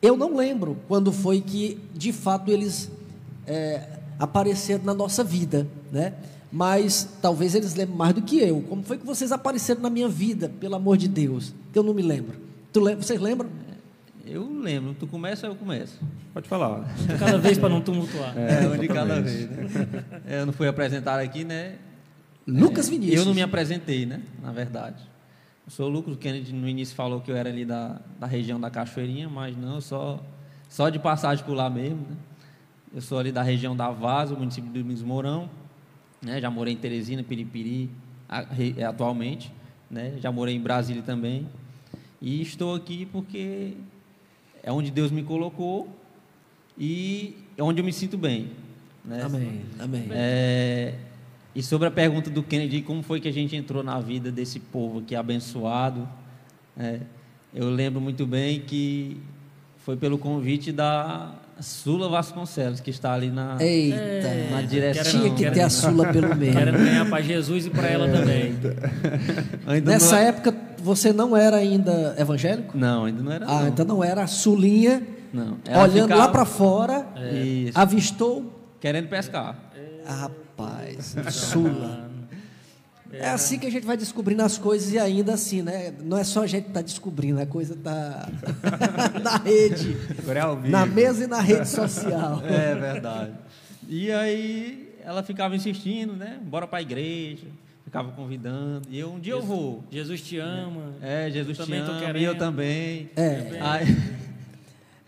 Eu 0.00 0.16
não 0.16 0.34
lembro 0.34 0.78
quando 0.88 1.12
foi 1.12 1.42
que, 1.42 1.78
de 1.94 2.10
fato, 2.10 2.50
eles 2.50 2.90
é, 3.46 3.99
apareceram 4.20 4.84
na 4.84 4.92
nossa 4.92 5.24
vida, 5.24 5.66
né? 5.90 6.12
Mas 6.52 7.08
talvez 7.22 7.54
eles 7.54 7.74
lembrem 7.74 7.96
mais 7.96 8.12
do 8.12 8.20
que 8.20 8.38
eu. 8.38 8.60
Como 8.68 8.82
foi 8.82 8.98
que 8.98 9.06
vocês 9.06 9.32
apareceram 9.32 9.80
na 9.80 9.88
minha 9.88 10.08
vida, 10.08 10.50
pelo 10.60 10.74
amor 10.74 10.96
de 10.96 11.08
Deus? 11.08 11.54
Que 11.72 11.78
eu 11.78 11.82
não 11.82 11.94
me 11.94 12.02
lembro. 12.02 12.38
Tu 12.72 12.80
lembra? 12.80 13.02
Vocês 13.02 13.20
lembram? 13.20 13.48
Eu 14.26 14.48
lembro. 14.60 14.94
Tu 14.94 15.06
começa, 15.06 15.46
eu 15.46 15.54
começo. 15.54 15.98
Pode 16.34 16.48
falar. 16.48 16.84
Cada 17.18 17.38
vez 17.38 17.56
para 17.56 17.68
não 17.68 17.80
tumultuar. 17.80 18.36
É, 18.36 18.68
um 18.68 18.76
de 18.76 18.88
cada 18.88 19.20
vez, 19.20 19.48
né? 19.48 20.04
Eu 20.28 20.46
não 20.46 20.52
fui 20.52 20.68
apresentado 20.68 21.20
aqui, 21.20 21.44
né? 21.44 21.76
Lucas 22.46 22.88
É, 22.88 22.90
Vinícius. 22.90 23.20
Eu 23.20 23.24
não 23.24 23.34
me 23.34 23.42
apresentei, 23.42 24.04
né? 24.04 24.20
Na 24.42 24.52
verdade. 24.52 25.02
Eu 25.66 25.72
sou 25.72 25.86
o 25.86 25.88
Lucas, 25.88 26.14
o 26.14 26.16
Kennedy 26.16 26.52
no 26.52 26.68
início 26.68 26.94
falou 26.94 27.20
que 27.20 27.30
eu 27.30 27.36
era 27.36 27.48
ali 27.48 27.64
da, 27.64 28.00
da 28.18 28.26
região 28.26 28.60
da 28.60 28.70
Cachoeirinha, 28.70 29.28
mas 29.28 29.56
não, 29.56 29.80
só, 29.80 30.20
só 30.68 30.88
de 30.88 30.98
passagem 30.98 31.44
por 31.44 31.54
lá 31.54 31.70
mesmo, 31.70 31.98
né? 31.98 32.16
Eu 32.92 33.00
sou 33.00 33.18
ali 33.18 33.30
da 33.30 33.42
região 33.42 33.76
da 33.76 33.90
Vaza, 33.90 34.34
município 34.34 34.70
de 34.70 34.80
Domingos 34.80 35.02
Mourão, 35.02 35.48
né? 36.20 36.40
Já 36.40 36.50
morei 36.50 36.74
em 36.74 36.76
Teresina, 36.76 37.22
Piripiri, 37.22 37.88
é, 38.76 38.84
atualmente, 38.84 39.52
né? 39.90 40.14
Já 40.20 40.32
morei 40.32 40.56
em 40.56 40.60
Brasília 40.60 41.02
também. 41.02 41.46
E 42.20 42.42
estou 42.42 42.74
aqui 42.74 43.06
porque 43.06 43.74
é 44.62 44.72
onde 44.72 44.90
Deus 44.90 45.10
me 45.10 45.22
colocou 45.22 45.88
e 46.76 47.36
é 47.56 47.62
onde 47.62 47.80
eu 47.80 47.84
me 47.84 47.92
sinto 47.92 48.18
bem, 48.18 48.50
né? 49.04 49.22
Amém. 49.22 49.62
Amém. 49.78 50.08
É, 50.10 50.94
e 51.54 51.62
sobre 51.62 51.86
a 51.86 51.90
pergunta 51.90 52.28
do 52.28 52.42
Kennedy, 52.42 52.82
como 52.82 53.02
foi 53.02 53.20
que 53.20 53.28
a 53.28 53.32
gente 53.32 53.54
entrou 53.54 53.82
na 53.82 54.00
vida 54.00 54.32
desse 54.32 54.58
povo 54.58 54.98
aqui 54.98 55.14
abençoado? 55.14 56.08
é, 56.76 57.00
eu 57.52 57.68
lembro 57.68 58.00
muito 58.00 58.26
bem 58.26 58.60
que 58.60 59.16
foi 59.90 59.96
pelo 59.96 60.18
convite 60.18 60.70
da 60.70 61.32
Sula 61.60 62.08
Vasconcelos, 62.08 62.78
que 62.78 62.90
está 62.90 63.12
ali 63.12 63.28
na, 63.28 63.56
Eita. 63.60 63.98
na 64.52 64.62
direção. 64.62 65.20
Tinha 65.20 65.34
que 65.34 65.50
ter 65.50 65.62
a 65.62 65.68
Sula 65.68 66.12
pelo 66.12 66.32
meio. 66.36 66.52
Querendo 66.52 66.78
ganhar 66.78 67.10
para 67.10 67.20
Jesus 67.20 67.66
e 67.66 67.70
para 67.70 67.88
ela 67.88 68.08
também. 68.08 68.54
Ainda 69.66 69.90
Nessa 69.90 70.12
não, 70.14 70.22
é- 70.22 70.26
época, 70.28 70.54
você 70.78 71.12
não 71.12 71.36
era 71.36 71.56
ainda 71.56 72.14
evangélico? 72.16 72.78
Não, 72.78 73.04
ainda 73.06 73.20
não 73.20 73.32
era. 73.32 73.46
Ah, 73.46 73.60
não. 73.62 73.68
então 73.68 73.84
não 73.84 74.04
era 74.04 74.22
a 74.22 74.26
Sulinha, 74.28 75.02
Não. 75.32 75.56
Ela 75.66 75.82
olhando 75.82 76.02
ficava- 76.02 76.22
lá 76.24 76.28
para 76.28 76.44
fora, 76.44 77.06
Isso. 77.42 77.76
avistou. 77.76 78.62
Querendo 78.80 79.08
pescar. 79.08 79.56
Ah, 80.06 80.28
rapaz, 80.56 81.16
Sula. 81.30 82.09
É 83.12 83.28
assim 83.30 83.58
que 83.58 83.66
a 83.66 83.70
gente 83.70 83.84
vai 83.86 83.96
descobrindo 83.96 84.42
as 84.42 84.56
coisas 84.56 84.92
e 84.92 84.98
ainda 84.98 85.34
assim, 85.34 85.62
né? 85.62 85.92
Não 86.02 86.16
é 86.16 86.24
só 86.24 86.42
a 86.42 86.46
gente 86.46 86.64
que 86.66 86.70
tá 86.70 86.80
descobrindo, 86.82 87.40
a 87.40 87.46
coisa 87.46 87.74
tá 87.76 88.28
na 89.22 89.36
rede, 89.38 89.96
Agora 90.18 90.38
é 90.38 90.42
ao 90.42 90.56
vivo. 90.56 90.70
na 90.70 90.86
mesa 90.86 91.24
e 91.24 91.26
na 91.26 91.40
rede 91.40 91.68
social. 91.68 92.40
É 92.46 92.74
verdade. 92.74 93.32
E 93.88 94.10
aí 94.12 94.94
ela 95.04 95.22
ficava 95.22 95.56
insistindo, 95.56 96.14
né? 96.14 96.38
Bora 96.42 96.66
para 96.66 96.78
a 96.78 96.82
igreja. 96.82 97.46
Ficava 97.84 98.12
convidando. 98.12 98.82
E 98.88 99.00
eu, 99.00 99.12
um 99.12 99.18
dia 99.18 99.32
eu 99.32 99.42
vou. 99.42 99.82
Jesus 99.90 100.20
te 100.20 100.38
ama. 100.38 100.92
É, 101.02 101.28
Jesus 101.28 101.58
Eu 101.58 101.66
te 101.66 101.74
ama, 101.74 102.18
e 102.18 102.22
eu 102.22 102.38
também. 102.38 103.10
É. 103.16 103.58
Aí, 103.60 103.86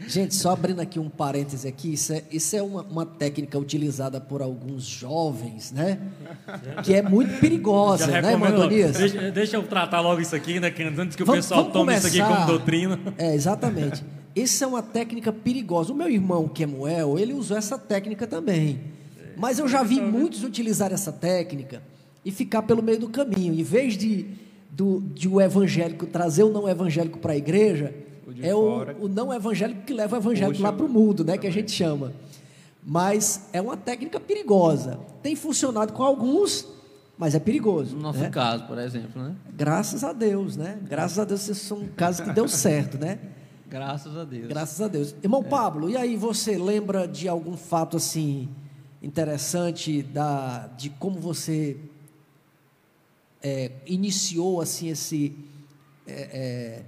Gente, 0.08 0.34
só 0.34 0.50
abrindo 0.52 0.80
aqui 0.80 0.98
um 0.98 1.08
parêntese 1.08 1.66
aqui, 1.68 1.92
isso 1.94 2.12
é, 2.12 2.22
isso 2.30 2.54
é 2.56 2.62
uma, 2.62 2.82
uma 2.82 3.06
técnica 3.06 3.58
utilizada 3.58 4.20
por 4.20 4.42
alguns 4.42 4.84
jovens, 4.84 5.72
né? 5.72 5.98
Que 6.84 6.94
é 6.94 7.02
muito 7.02 7.38
perigosa, 7.40 8.10
Já 8.10 8.22
né, 8.22 8.36
Mantonias? 8.36 8.96
deixa, 8.96 9.30
deixa 9.30 9.56
eu 9.56 9.62
tratar 9.62 10.00
logo 10.00 10.20
isso 10.20 10.34
aqui, 10.34 10.58
né? 10.60 10.70
que 10.70 10.82
Antes 10.82 11.16
que 11.16 11.22
o 11.22 11.26
Vamos- 11.26 11.44
pessoal 11.46 11.60
vamos 11.60 11.72
tome 11.72 11.94
isso 11.96 12.06
aqui 12.06 12.18
começar. 12.20 12.34
como 12.36 12.46
doutrina. 12.48 13.00
É, 13.18 13.34
exatamente. 13.34 14.02
Isso 14.34 14.64
é 14.64 14.66
uma 14.66 14.82
técnica 14.82 15.32
perigosa. 15.32 15.92
O 15.92 15.96
meu 15.96 16.08
irmão, 16.08 16.48
Kemuel, 16.48 17.18
ele 17.18 17.32
usou 17.34 17.56
essa 17.56 17.78
técnica 17.78 18.26
também. 18.26 18.80
Mas 19.36 19.58
eu 19.58 19.68
já 19.68 19.82
vi 19.82 20.00
muitos 20.00 20.42
utilizar 20.44 20.92
essa 20.92 21.12
técnica 21.12 21.82
e 22.24 22.30
ficar 22.30 22.62
pelo 22.62 22.82
meio 22.82 22.98
do 22.98 23.08
caminho. 23.08 23.52
Em 23.54 23.62
vez 23.62 23.96
de, 23.96 24.26
do, 24.70 25.00
de 25.14 25.28
o 25.28 25.40
evangélico 25.40 26.06
trazer 26.06 26.44
o 26.44 26.50
não 26.52 26.68
evangélico 26.68 27.18
para 27.18 27.32
a 27.32 27.36
igreja, 27.36 27.94
de 28.42 28.48
é 28.48 28.54
o, 28.54 28.60
fora. 28.60 28.96
o 29.00 29.08
não 29.08 29.32
evangélico 29.32 29.82
que 29.82 29.92
leva 29.92 30.16
o 30.16 30.18
evangélico 30.18 30.56
Puxa. 30.56 30.62
lá 30.64 30.72
para 30.72 30.84
o 30.84 30.88
mundo, 30.88 31.24
né? 31.24 31.38
Que 31.38 31.46
a 31.46 31.52
gente 31.52 31.70
chama. 31.70 32.12
Mas 32.84 33.48
é 33.52 33.60
uma 33.60 33.76
técnica 33.76 34.18
perigosa. 34.18 34.98
Tem 35.22 35.36
funcionado 35.36 35.92
com 35.92 36.02
alguns, 36.02 36.66
mas 37.16 37.34
é 37.34 37.38
perigoso. 37.38 37.94
No 37.94 38.02
nosso 38.02 38.18
né? 38.18 38.30
caso, 38.30 38.64
por 38.66 38.78
exemplo, 38.78 39.22
né? 39.22 39.36
Graças 39.54 40.02
a 40.02 40.12
Deus, 40.12 40.56
né? 40.56 40.78
Graças 40.82 41.18
a 41.18 41.24
Deus, 41.24 41.48
esses 41.48 41.62
são 41.62 41.86
casos 41.96 42.26
que 42.26 42.32
deu 42.32 42.48
certo, 42.48 42.98
né? 42.98 43.18
Graças 43.68 44.16
a 44.16 44.24
Deus. 44.24 44.48
Graças 44.48 44.80
a 44.82 44.88
Deus. 44.88 45.14
Irmão 45.22 45.42
Pablo, 45.42 45.88
e 45.88 45.96
aí 45.96 46.16
você 46.16 46.58
lembra 46.58 47.08
de 47.08 47.28
algum 47.28 47.56
fato 47.56 47.96
assim 47.96 48.48
interessante 49.02 50.02
da, 50.02 50.68
de 50.76 50.90
como 50.90 51.18
você 51.18 51.76
é, 53.42 53.72
iniciou 53.86 54.60
assim 54.60 54.88
esse 54.88 55.34
é, 56.06 56.12
é, 56.12 56.82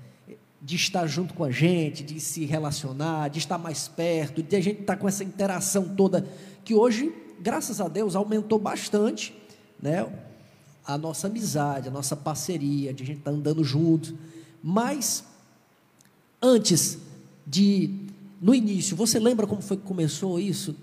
de 0.64 0.76
estar 0.76 1.06
junto 1.06 1.34
com 1.34 1.44
a 1.44 1.50
gente, 1.50 2.02
de 2.02 2.18
se 2.18 2.46
relacionar, 2.46 3.28
de 3.28 3.38
estar 3.38 3.58
mais 3.58 3.86
perto, 3.86 4.42
de 4.42 4.56
a 4.56 4.60
gente 4.62 4.80
estar 4.80 4.96
com 4.96 5.06
essa 5.06 5.22
interação 5.22 5.94
toda 5.94 6.26
que 6.64 6.74
hoje, 6.74 7.14
graças 7.38 7.82
a 7.82 7.88
Deus, 7.88 8.16
aumentou 8.16 8.58
bastante, 8.58 9.36
né? 9.80 10.10
A 10.86 10.96
nossa 10.96 11.26
amizade, 11.26 11.88
a 11.88 11.90
nossa 11.90 12.16
parceria, 12.16 12.94
de 12.94 13.02
a 13.02 13.06
gente 13.06 13.18
estar 13.18 13.30
andando 13.30 13.62
juntos. 13.62 14.14
Mas 14.62 15.24
antes 16.40 16.96
de 17.46 18.08
no 18.40 18.54
início, 18.54 18.96
você 18.96 19.18
lembra 19.18 19.46
como 19.46 19.60
foi 19.60 19.76
que 19.76 19.82
começou 19.82 20.40
isso? 20.40 20.74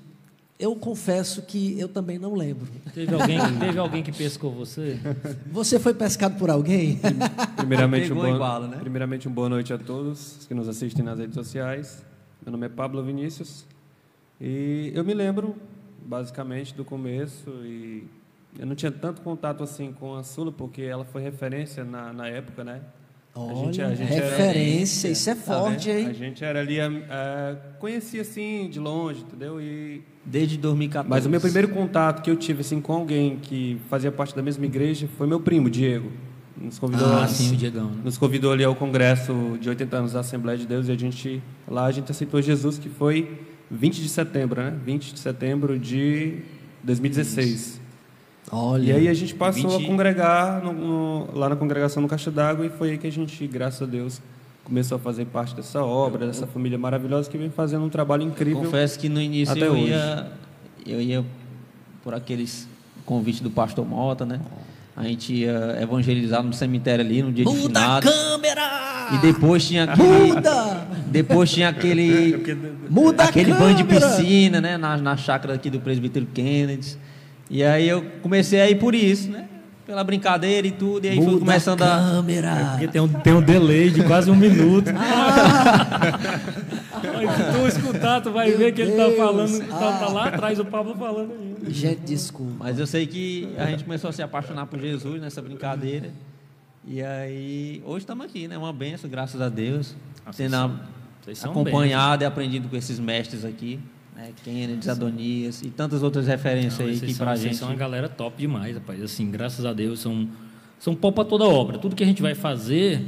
Eu 0.62 0.75
confesso 0.75 1.41
que 1.41 1.80
eu 1.80 1.89
também 1.89 2.20
não 2.20 2.36
lembro. 2.36 2.68
Teve 2.94 3.15
alguém, 3.15 3.39
teve 3.60 3.80
alguém 3.80 4.03
que 4.03 4.12
pescou 4.12 4.51
você? 4.51 5.00
Você 5.51 5.80
foi 5.80 5.91
pescado 5.91 6.38
por 6.38 6.51
alguém? 6.51 7.00
Primeiramente, 7.58 8.13
um 8.13 8.15
boa, 8.15 8.60
né? 8.68 8.77
primeiramente, 8.80 9.27
uma 9.27 9.34
boa 9.34 9.50
noite 9.50 9.74
a 9.74 9.77
todos 9.80 10.46
que 10.48 10.53
nos 10.53 10.70
assistem 10.70 11.03
nas 11.03 11.18
redes 11.18 11.34
sociais. 11.34 12.06
Meu 12.46 12.51
nome 12.51 12.68
é 12.68 12.70
Pablo 12.70 13.03
Vinícius 13.03 13.65
e 14.39 14.91
eu 14.94 15.03
me 15.03 15.15
lembro, 15.15 15.56
basicamente, 16.06 16.75
do 16.75 16.86
começo 16.86 17.50
e 17.65 18.08
eu 18.60 18.68
não 18.68 18.75
tinha 18.75 18.91
tanto 18.91 19.22
contato 19.22 19.63
assim 19.63 19.91
com 19.91 20.15
a 20.15 20.22
Sula 20.22 20.51
porque 20.51 20.84
ela 20.84 21.03
foi 21.03 21.24
referência 21.24 21.84
na, 21.84 22.13
na 22.13 22.27
época, 22.27 22.63
né? 22.63 22.82
Olha, 23.33 23.83
era- 23.83 23.95
referência, 23.95 25.07
isso 25.07 25.29
é 25.29 25.35
Tá 25.35 25.41
forte, 25.41 25.88
vendo? 25.89 26.00
hein? 26.00 26.07
A 26.07 26.13
gente 26.13 26.43
era 26.43 26.59
ali, 26.59 26.79
eh, 26.79 27.55
conhecia 27.79 28.21
assim 28.21 28.69
de 28.69 28.77
longe, 28.79 29.21
entendeu? 29.21 29.59
E 29.61 30.01
Desde 30.25 30.57
2014. 30.57 31.09
mas 31.09 31.25
o 31.25 31.29
meu 31.29 31.39
primeiro 31.39 31.69
contato 31.69 32.21
que 32.21 32.29
eu 32.29 32.35
tive 32.35 32.59
assim 32.61 32.81
com 32.81 32.91
alguém 32.93 33.38
que 33.41 33.77
fazia 33.89 34.11
parte 34.11 34.35
da 34.35 34.41
mesma 34.43 34.65
igreja 34.65 35.07
foi 35.17 35.27
meu 35.27 35.39
primo, 35.39 35.69
Diego. 35.69 36.11
Nos 36.57 36.77
convidou, 36.77 37.07
Ah, 37.15 37.27
sim, 37.27 37.53
o 37.53 37.55
Diegão. 37.55 37.89
né? 37.89 38.01
nos 38.03 38.17
convidou 38.17 38.51
ali 38.51 38.63
ao 38.63 38.75
congresso 38.75 39.57
de 39.59 39.67
80 39.69 39.97
anos 39.97 40.11
da 40.13 40.19
Assembleia 40.19 40.57
de 40.57 40.67
Deus 40.67 40.88
e 40.89 40.91
a 40.91 40.97
gente 40.97 41.41
lá 41.67 41.85
a 41.85 41.91
gente 41.91 42.11
aceitou 42.11 42.39
Jesus 42.41 42.77
que 42.77 42.89
foi 42.89 43.39
20 43.71 44.01
de 44.01 44.09
setembro, 44.09 44.61
né? 44.61 44.77
20 44.85 45.13
de 45.13 45.19
setembro 45.19 45.79
de 45.79 46.39
2016. 46.83 47.80
Olha. 48.51 48.84
E 48.84 48.91
aí 48.91 49.08
a 49.08 49.13
gente 49.13 49.34
passou 49.34 49.70
20. 49.72 49.84
a 49.86 49.88
congregar 49.88 50.62
no- 50.63 50.74
no- 50.74 51.27
lá 51.34 51.48
na 51.50 51.55
congregação 51.55 52.01
no 52.01 52.08
Caixa 52.10 52.29
d'Água 52.29 52.65
e 52.65 52.70
foi 52.70 52.91
aí 52.91 52.98
que 52.98 53.08
a 53.08 53.12
gente, 53.12 53.48
graças 53.48 53.81
a 53.81 53.86
Deus, 53.86 54.22
começou 54.63 54.98
a 54.98 55.00
fazer 55.00 55.25
parte 55.25 55.55
dessa 55.55 55.84
obra, 55.84 56.27
dessa 56.27 56.46
família 56.46 56.77
maravilhosa 56.77 57.29
que 57.29 57.38
vem 57.38 57.50
fazendo 57.50 57.86
um 57.86 57.89
trabalho 57.89 58.24
incrível. 58.24 58.63
Confesso 58.63 59.00
que 59.00 59.08
no 59.08 59.22
início 59.22 59.53
até 59.55 59.67
eu 59.67 59.72
hoje. 59.74 59.86
ia, 59.88 60.27
eu 60.86 61.01
ia 61.01 61.25
por 62.03 62.13
aqueles 62.13 62.67
convites 63.05 63.41
do 63.41 63.50
pastor 63.50 63.86
Mota, 63.86 64.25
né? 64.25 64.39
A 64.98 65.03
gente 65.03 65.34
ia 65.34 65.77
evangelizar 65.81 66.43
no 66.43 66.51
cemitério 66.53 67.03
ali 67.05 67.24
no 67.24 67.31
dia 67.31 67.46
de 67.46 67.51
Muda 67.51 67.79
a 67.79 68.01
finados. 68.01 68.12
câmera! 68.13 69.08
E 69.13 69.17
depois 69.20 69.65
tinha 69.65 69.86
aquele. 69.86 70.34
Muda! 70.34 70.88
Depois 71.08 71.51
tinha 71.51 71.70
aquele. 71.70 72.58
Muda 72.89 73.24
aquele 73.24 73.51
a 73.53 73.55
banho 73.55 73.75
de 73.77 73.84
piscina, 73.86 74.60
né? 74.60 74.77
Na, 74.77 74.98
na 74.98 75.15
chácara 75.17 75.53
aqui 75.55 75.70
do 75.70 75.79
presbítero 75.79 76.25
Kennedy. 76.34 76.98
E 77.53 77.62
aí 77.63 77.88
eu 77.89 78.01
comecei 78.22 78.62
a 78.62 78.70
ir 78.70 78.75
por 78.79 78.96
isso, 78.96 79.29
né? 79.29 79.48
Pela 79.86 80.03
brincadeira 80.05 80.65
e 80.65 80.72
tudo. 80.72 81.03
E 81.05 81.10
aí 81.10 81.17
fui 81.17 81.25
Muda 81.25 81.39
começando 81.39 81.81
a 81.81 81.96
a. 81.96 82.12
câmera! 82.12 82.67
Porque 82.72 82.88
tem 82.88 83.01
um, 83.01 83.10
tem 83.10 83.34
um 83.34 83.41
delay 83.41 83.89
de 83.89 84.01
quase 84.05 84.31
um 84.31 84.36
minuto. 84.36 84.88
Mas 87.13 87.36
se 87.36 87.43
tu 87.51 87.67
escutar, 87.67 88.22
tu 88.22 88.31
vai 88.31 88.50
Meu 88.50 88.58
ver 88.58 88.72
que 88.74 88.81
ele 88.81 88.91
tá 88.93 89.05
Deus. 89.05 89.17
falando, 89.17 89.60
tá, 89.67 89.77
tá 90.00 90.05
Ah. 90.05 90.10
lá 90.10 90.27
atrás 90.27 90.60
o 90.60 90.65
Pablo 90.65 90.96
falando 90.96 91.34
ainda. 91.34 91.70
Gente, 91.70 92.00
desculpa. 92.01 92.53
Mas 92.60 92.79
eu 92.79 92.88
sei 92.88 93.05
que 93.05 93.50
a 93.58 93.65
gente 93.65 93.84
começou 93.84 94.10
a 94.10 94.13
se 94.13 94.22
apaixonar 94.22 94.65
por 94.67 94.79
Jesus 94.79 95.20
nessa 95.22 95.41
brincadeira. 95.41 96.10
E 96.88 97.01
aí, 97.01 97.81
hoje 97.86 98.00
estamos 98.00 98.25
aqui, 98.25 98.48
né? 98.48 98.58
Uma 98.58 98.74
benção, 98.74 99.10
graças 99.10 99.39
a 99.41 99.50
Deus. 99.50 99.96
Ah, 100.25 100.31
Tendo 100.36 100.55
a- 100.55 100.72
são 101.36 101.51
acompanhado 101.51 102.24
e 102.24 102.25
aprendido 102.25 102.67
com 102.70 102.75
esses 102.75 102.98
mestres 103.00 103.46
aqui. 103.46 103.79
Né? 104.22 104.34
Kennedy, 104.44 104.90
Adonias 104.90 105.62
e 105.62 105.70
tantas 105.70 106.04
outras 106.04 106.28
referências 106.28 106.80
Não, 106.80 106.86
aí 106.86 107.00
que 107.00 107.13
vocês 107.13 107.42
gente. 107.42 107.56
são 107.56 107.70
uma 107.70 107.75
galera 107.75 108.08
top 108.08 108.38
demais, 108.38 108.75
rapaz. 108.75 109.01
Assim, 109.01 109.30
graças 109.32 109.66
a 109.66 109.74
Deus, 109.74 110.00
são, 110.00 110.28
são 110.80 110.96
pau 110.96 111.12
pra 111.12 111.25
toda 111.25 111.46
obra. 111.46 111.78
Tudo 111.78 111.96
que 111.96 112.04
a 112.04 112.06
gente 112.06 112.22
vai 112.22 112.36
fazer 112.36 113.04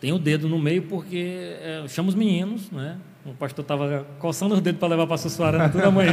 tem 0.00 0.12
o 0.12 0.18
dedo 0.18 0.48
no 0.48 0.58
meio, 0.58 0.82
porque 0.82 1.56
é, 1.60 1.84
chama 1.88 2.08
os 2.08 2.14
meninos, 2.14 2.70
né? 2.70 2.96
O 3.28 3.34
pastor 3.34 3.64
estava 3.64 4.06
coçando 4.20 4.54
os 4.54 4.60
dedos 4.60 4.78
para 4.78 4.88
levar 4.88 5.04
para 5.04 5.16
a 5.16 5.18
Sussuarana 5.18 5.68
toda 5.68 5.90
manhã. 5.90 6.12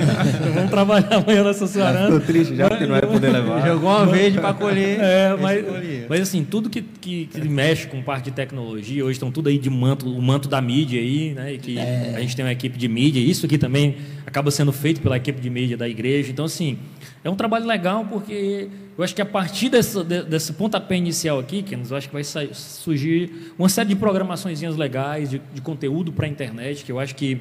Vamos 0.56 0.72
trabalhar 0.72 1.18
amanhã 1.18 1.44
na 1.44 1.54
Sussuarana. 1.54 2.20
Tô 2.20 2.26
triste 2.26 2.56
já 2.56 2.68
porque 2.68 2.88
não 2.88 3.00
vai 3.00 3.02
poder 3.04 3.30
levar. 3.30 3.62
Jogou 3.68 3.88
uma 3.92 4.06
vez 4.08 4.36
para 4.36 4.52
colher. 4.56 5.00
É, 5.00 5.38
mas, 5.40 5.64
mas 6.10 6.22
assim, 6.22 6.44
tudo 6.44 6.72
que, 6.72 6.82
que, 6.82 7.28
que 7.28 7.48
mexe 7.48 7.86
com 7.86 8.02
parte 8.02 8.26
de 8.26 8.32
tecnologia, 8.32 9.06
hoje 9.06 9.12
estão 9.12 9.32
tudo 9.32 9.50
aí 9.50 9.60
de 9.60 9.70
manto, 9.70 10.12
o 10.12 10.20
manto 10.20 10.50
da 10.50 10.60
mídia 10.60 11.00
aí, 11.00 11.36
né? 11.36 11.54
E 11.54 11.58
que 11.60 11.78
a 11.78 12.20
gente 12.20 12.36
tem 12.36 12.44
uma 12.44 12.52
equipe 12.52 12.80
de 12.80 12.88
mídia, 12.88 13.20
isso 13.20 13.46
aqui 13.46 13.60
também 13.60 13.96
acaba 14.26 14.50
sendo 14.50 14.72
feito 14.72 15.00
pela 15.00 15.16
equipe 15.16 15.40
de 15.40 15.52
mídia 15.52 15.78
da 15.78 15.88
igreja. 15.88 16.32
Então, 16.32 16.46
assim, 16.46 16.80
é 17.24 17.30
um 17.30 17.36
trabalho 17.36 17.68
legal 17.68 18.06
porque 18.06 18.70
eu 18.98 19.04
acho 19.04 19.16
que 19.16 19.22
a 19.22 19.26
partir 19.26 19.70
desse, 19.70 20.04
de- 20.04 20.24
desse 20.24 20.54
pontapé 20.54 20.96
inicial 20.96 21.40
aqui, 21.40 21.64
Kenos, 21.64 21.92
eu 21.92 21.98
acho 21.98 22.08
que 22.08 22.14
vai 22.14 22.24
sair- 22.24 22.54
surgir 22.54 23.54
uma 23.58 23.70
série 23.70 23.90
de 23.90 23.96
programações 23.96 24.62
legais, 24.62 25.30
de, 25.30 25.42
de 25.54 25.62
conteúdo 25.62 26.12
para 26.12 26.26
a 26.26 26.30
internet, 26.30 26.84
que 26.84 26.92
eu 26.92 27.00
acho 27.00 27.16
que 27.16 27.40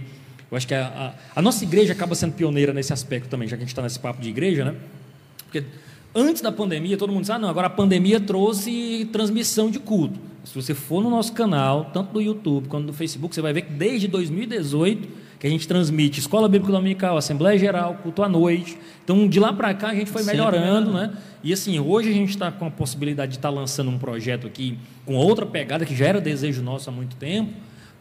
eu 0.51 0.57
acho 0.57 0.67
que 0.69 0.75
a, 0.75 1.15
a, 1.35 1.39
a 1.39 1.43
nossa 1.43 1.65
igreja 1.65 1.95
acaba 1.95 2.15
sendo 2.15 2.35
pioneira 2.35 2.75
nesse 2.75 2.93
aspecto 2.93 3.29
também, 3.29 3.49
já 3.49 3.57
que 3.57 3.63
a 3.63 3.65
gente 3.65 3.73
está 3.73 3.81
nesse 3.83 3.99
papo 3.99 4.21
de 4.21 4.29
igreja, 4.29 4.67
né? 4.67 4.75
Porque 5.45 5.65
antes 6.15 6.43
da 6.43 6.53
pandemia, 6.53 6.97
todo 6.99 7.11
mundo 7.11 7.23
diz, 7.23 7.31
ah, 7.31 7.39
não, 7.39 7.49
agora 7.49 7.69
a 7.69 7.71
pandemia 7.71 8.21
trouxe 8.21 9.09
transmissão 9.11 9.71
de 9.71 9.79
culto. 9.79 10.21
Se 10.45 10.55
você 10.55 10.75
for 10.75 11.03
no 11.03 11.09
nosso 11.09 11.33
canal, 11.33 11.87
tanto 11.87 12.13
no 12.13 12.21
YouTube 12.21 12.69
quanto 12.69 12.85
no 12.87 12.93
Facebook, 12.93 13.35
você 13.35 13.41
vai 13.41 13.55
ver 13.55 13.63
que 13.63 13.73
desde 13.73 14.09
2018 14.09 15.09
que 15.43 15.49
a 15.49 15.51
gente 15.51 15.67
transmite 15.67 16.21
Escola 16.21 16.49
Bíblica 16.49 16.73
Dominical, 16.73 17.17
Assembleia 17.17 17.59
Geral, 17.59 17.99
culto 18.01 18.23
à 18.23 18.29
noite. 18.29 18.79
Então, 19.03 19.27
de 19.27 19.41
lá 19.41 19.53
para 19.53 19.75
cá, 19.75 19.89
a 19.89 19.95
gente 19.97 20.09
foi 20.09 20.23
Sempre 20.23 20.37
melhorando, 20.37 20.93
né? 20.93 21.11
E 21.43 21.53
assim, 21.53 21.81
hoje 21.81 22.11
a 22.11 22.13
gente 22.13 22.29
está 22.29 22.53
com 22.53 22.67
a 22.67 22.71
possibilidade 22.71 23.33
de 23.33 23.39
estar 23.39 23.51
lançando 23.51 23.91
um 23.91 23.99
projeto 23.99 24.47
aqui 24.47 24.79
com 25.05 25.17
outra 25.17 25.45
pegada, 25.45 25.85
que 25.85 25.97
já 25.97 26.07
era 26.07 26.21
desejo 26.21 26.63
nosso 26.63 26.89
há 26.89 26.93
muito 26.93 27.17
tempo. 27.17 27.55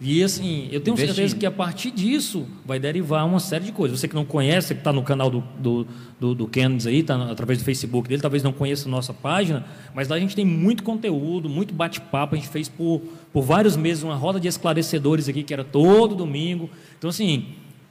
E 0.03 0.23
assim, 0.23 0.67
eu 0.71 0.81
tenho 0.81 0.95
certeza 0.95 1.21
Investindo. 1.21 1.39
que 1.39 1.45
a 1.47 1.51
partir 1.51 1.89
disso 1.89 2.47
vai 2.65 2.79
derivar 2.79 3.23
uma 3.25 3.39
série 3.39 3.65
de 3.65 3.71
coisas. 3.71 3.99
Você 3.99 4.07
que 4.07 4.15
não 4.15 4.25
conhece, 4.25 4.73
que 4.73 4.79
está 4.79 4.91
no 4.91 5.01
canal 5.01 5.29
do, 5.29 5.43
do, 5.59 5.87
do, 6.19 6.35
do 6.35 6.47
Kennedy 6.47 6.89
aí, 6.89 6.99
está 6.99 7.31
através 7.31 7.59
do 7.59 7.63
Facebook 7.63 8.09
dele, 8.09 8.19
talvez 8.19 8.41
não 8.41 8.51
conheça 8.51 8.87
a 8.87 8.91
nossa 8.91 9.13
página, 9.13 9.63
mas 9.93 10.07
lá 10.07 10.15
a 10.15 10.19
gente 10.19 10.35
tem 10.35 10.45
muito 10.45 10.81
conteúdo, 10.81 11.47
muito 11.47 11.71
bate-papo. 11.71 12.33
A 12.33 12.37
gente 12.37 12.49
fez 12.49 12.67
por, 12.67 13.01
por 13.33 13.43
vários 13.43 13.77
meses 13.77 14.03
uma 14.03 14.15
roda 14.15 14.39
de 14.39 14.47
esclarecedores 14.47 15.29
aqui, 15.29 15.43
que 15.43 15.53
era 15.53 15.63
todo 15.63 16.15
domingo. 16.15 16.69
Então, 16.97 17.09
assim, 17.09 17.45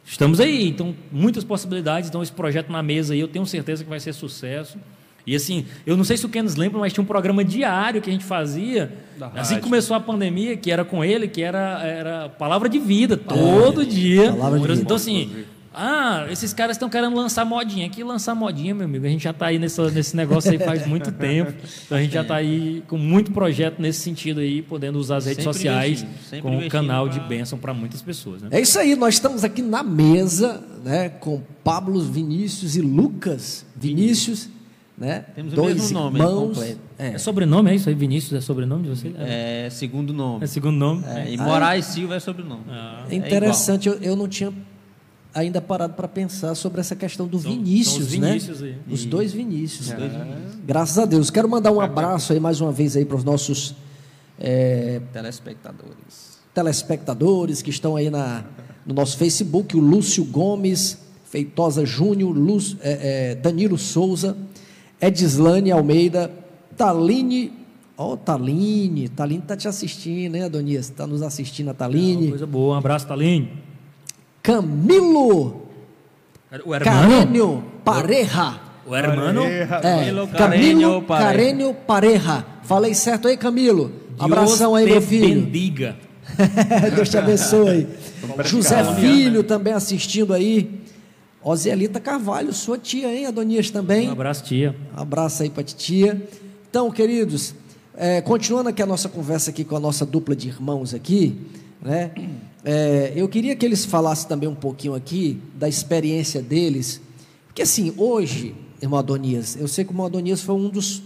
estamos 0.04 0.40
aí. 0.40 0.68
Então, 0.68 0.94
muitas 1.10 1.44
possibilidades. 1.44 2.08
Então, 2.08 2.22
esse 2.22 2.32
projeto 2.32 2.70
na 2.70 2.82
mesa 2.82 3.14
aí, 3.14 3.20
eu 3.20 3.28
tenho 3.28 3.46
certeza 3.46 3.82
que 3.82 3.90
vai 3.90 4.00
ser 4.00 4.12
sucesso. 4.12 4.78
E 5.26 5.36
assim, 5.36 5.66
eu 5.86 5.96
não 5.96 6.04
sei 6.04 6.16
se 6.16 6.24
o 6.24 6.28
Kenneth 6.28 6.56
lembra, 6.56 6.80
mas 6.80 6.92
tinha 6.92 7.02
um 7.02 7.06
programa 7.06 7.44
diário 7.44 8.00
que 8.00 8.08
a 8.08 8.12
gente 8.12 8.24
fazia. 8.24 8.92
Assim 9.34 9.56
que 9.56 9.60
começou 9.60 9.94
a 9.94 10.00
pandemia, 10.00 10.56
que 10.56 10.70
era 10.70 10.84
com 10.84 11.04
ele, 11.04 11.28
que 11.28 11.42
era, 11.42 11.82
era 11.84 12.28
palavra 12.28 12.68
de 12.68 12.78
vida, 12.78 13.16
todo 13.16 13.84
dia. 13.84 14.32
Palavra 14.32 14.58
de 14.58 14.66
vida. 14.66 14.80
Então, 14.80 14.96
assim, 14.96 15.44
ah, 15.72 16.26
esses 16.30 16.52
caras 16.52 16.76
estão 16.76 16.88
querendo 16.88 17.14
lançar 17.14 17.44
modinha. 17.44 17.88
Que 17.88 18.02
lançar 18.02 18.34
modinha, 18.34 18.74
meu 18.74 18.86
amigo? 18.86 19.06
A 19.06 19.08
gente 19.08 19.22
já 19.22 19.30
está 19.30 19.46
aí 19.46 19.58
nessa, 19.58 19.88
nesse 19.90 20.16
negócio 20.16 20.50
aí 20.50 20.58
faz 20.58 20.84
muito 20.86 21.12
tempo. 21.14 21.52
Então, 21.86 21.96
a 21.96 22.02
gente 22.02 22.12
já 22.12 22.22
está 22.22 22.34
aí 22.36 22.82
com 22.88 22.98
muito 22.98 23.30
projeto 23.30 23.78
nesse 23.80 24.00
sentido 24.00 24.40
aí, 24.40 24.62
podendo 24.62 24.98
usar 24.98 25.18
as 25.18 25.26
redes 25.26 25.44
Sempre 25.44 25.52
sociais 25.58 26.06
como 26.42 26.58
um 26.58 26.68
canal 26.68 27.08
de 27.08 27.20
pra- 27.20 27.28
bênção 27.28 27.56
para 27.58 27.72
muitas 27.72 28.02
pessoas. 28.02 28.42
Né? 28.42 28.48
É 28.50 28.60
isso 28.60 28.78
aí, 28.78 28.96
nós 28.96 29.14
estamos 29.14 29.44
aqui 29.44 29.62
na 29.62 29.82
mesa, 29.82 30.60
né, 30.84 31.08
com 31.08 31.40
Pablo 31.62 32.00
Vinícius 32.02 32.74
e 32.74 32.80
Lucas 32.80 33.64
Vinícius, 33.76 34.48
né? 34.98 35.24
Temos 35.34 35.52
o 35.52 35.56
dois 35.56 35.74
mesmo 35.76 35.98
nome 35.98 36.20
aí, 36.20 36.26
irmãos. 36.26 36.48
completo. 36.58 36.80
É. 36.98 37.08
É 37.14 37.18
sobrenome, 37.18 37.70
é 37.70 37.74
isso 37.76 37.88
aí? 37.88 37.94
Vinícius 37.94 38.32
é 38.34 38.40
sobrenome 38.42 38.82
de 38.82 38.88
você? 38.90 39.14
É 39.18 39.68
segundo 39.70 40.12
nome. 40.12 40.44
É 40.44 40.46
segundo 40.46 40.76
nome? 40.76 41.02
É, 41.06 41.32
e 41.32 41.38
Moraes 41.38 41.86
Silva 41.86 42.16
é 42.16 42.20
sobrenome. 42.20 42.64
Ah. 42.68 43.04
É 43.08 43.14
interessante, 43.14 43.88
eu, 43.88 43.94
eu 44.02 44.14
não 44.14 44.28
tinha 44.28 44.52
ainda 45.34 45.60
parado 45.60 45.94
para 45.94 46.08
pensar 46.08 46.54
sobre 46.54 46.80
essa 46.80 46.96
questão 46.96 47.26
do 47.26 47.38
São- 47.38 47.50
Vinícius, 47.52 47.94
são 47.94 48.02
os 48.06 48.18
né? 48.18 48.28
Vinícius 48.30 48.62
aí. 48.62 48.76
Os 48.90 49.04
dois 49.04 49.32
Vinícius. 49.32 49.88
Vinícius. 49.90 50.58
Graças 50.66 50.98
a 50.98 51.04
Deus. 51.04 51.30
Quero 51.30 51.48
mandar 51.48 51.70
um 51.72 51.80
abraço 51.80 52.32
aí 52.32 52.40
mais 52.40 52.60
uma 52.60 52.72
vez 52.72 52.96
aí 52.96 53.04
para 53.04 53.16
os 53.16 53.24
nossos 53.24 53.74
é, 54.38 55.00
Telespectadores. 55.12 56.38
telespectadores 56.54 57.62
que 57.62 57.70
estão 57.70 57.96
aí 57.96 58.08
na, 58.10 58.44
no 58.86 58.94
nosso 58.94 59.16
Facebook, 59.18 59.76
o 59.76 59.80
Lúcio 59.80 60.24
Gomes, 60.24 60.98
Feitosa 61.26 61.84
Júnior, 61.86 62.36
Lúcio- 62.36 62.78
é, 62.82 63.30
é, 63.30 63.34
Danilo 63.34 63.78
Souza, 63.78 64.36
Edislane 65.00 65.70
Almeida, 65.70 66.30
Taline, 66.76 67.52
ó, 67.96 68.12
oh, 68.12 68.16
Taline, 68.16 69.08
Taline 69.10 69.42
tá 69.42 69.56
te 69.56 69.68
assistindo, 69.68 70.32
né, 70.32 70.44
Adonias? 70.44 70.88
Tá 70.88 71.06
nos 71.06 71.22
assistindo 71.22 71.68
a 71.70 71.74
Taline. 71.74 72.28
Coisa 72.30 72.46
boa, 72.46 72.74
um 72.74 72.78
abraço, 72.78 73.06
Taline. 73.06 73.50
Camilo 74.50 75.68
O 76.64 76.70
Carênio 76.82 77.64
Pareja. 77.84 78.60
O 78.86 78.96
hermano. 78.96 79.42
É, 79.44 79.66
Camilo 80.36 81.02
Carênio 81.02 81.74
Pareja. 81.74 82.44
Falei 82.64 82.94
certo 82.94 83.28
aí, 83.28 83.36
Camilo? 83.36 83.92
Abração 84.18 84.74
aí, 84.74 84.84
Deus 84.84 84.96
meu 84.96 85.02
te 85.02 85.08
filho. 85.08 85.42
bendiga. 85.42 85.96
Deus 86.94 87.08
te 87.08 87.16
abençoe. 87.16 87.86
José 88.44 88.82
Calma, 88.82 88.94
Filho 88.96 89.42
também 89.42 89.72
assistindo 89.72 90.34
aí. 90.34 90.80
Ozielita 91.42 91.98
Carvalho, 91.98 92.52
sua 92.52 92.76
tia, 92.76 93.08
hein, 93.12 93.26
Adonias 93.26 93.70
também. 93.70 94.08
Um 94.08 94.12
abraço, 94.12 94.44
tia. 94.44 94.76
Um 94.96 95.00
abraço 95.00 95.42
aí 95.42 95.48
para 95.48 95.62
titia. 95.62 96.20
Então, 96.68 96.90
queridos, 96.90 97.54
é, 97.96 98.20
continuando 98.20 98.68
aqui 98.68 98.82
a 98.82 98.86
nossa 98.86 99.08
conversa 99.08 99.50
aqui 99.50 99.64
com 99.64 99.74
a 99.76 99.80
nossa 99.80 100.04
dupla 100.04 100.36
de 100.36 100.48
irmãos 100.48 100.92
aqui, 100.92 101.40
né? 101.82 102.10
é, 102.64 103.12
eu 103.16 103.28
queria 103.28 103.56
que 103.56 103.64
eles 103.64 103.84
falassem 103.84 104.28
também 104.28 104.48
um 104.48 104.54
pouquinho 104.54 104.94
aqui 104.94 105.40
da 105.54 105.68
experiência 105.68 106.42
deles, 106.42 107.00
porque 107.46 107.62
assim, 107.62 107.92
hoje, 107.96 108.54
irmão 108.80 108.98
Adonias, 108.98 109.56
eu 109.56 109.66
sei 109.66 109.84
que 109.84 109.90
o 109.90 109.92
irmão 109.92 110.06
Adonias 110.06 110.42
foi 110.42 110.54
um 110.54 110.68
dos, 110.68 111.02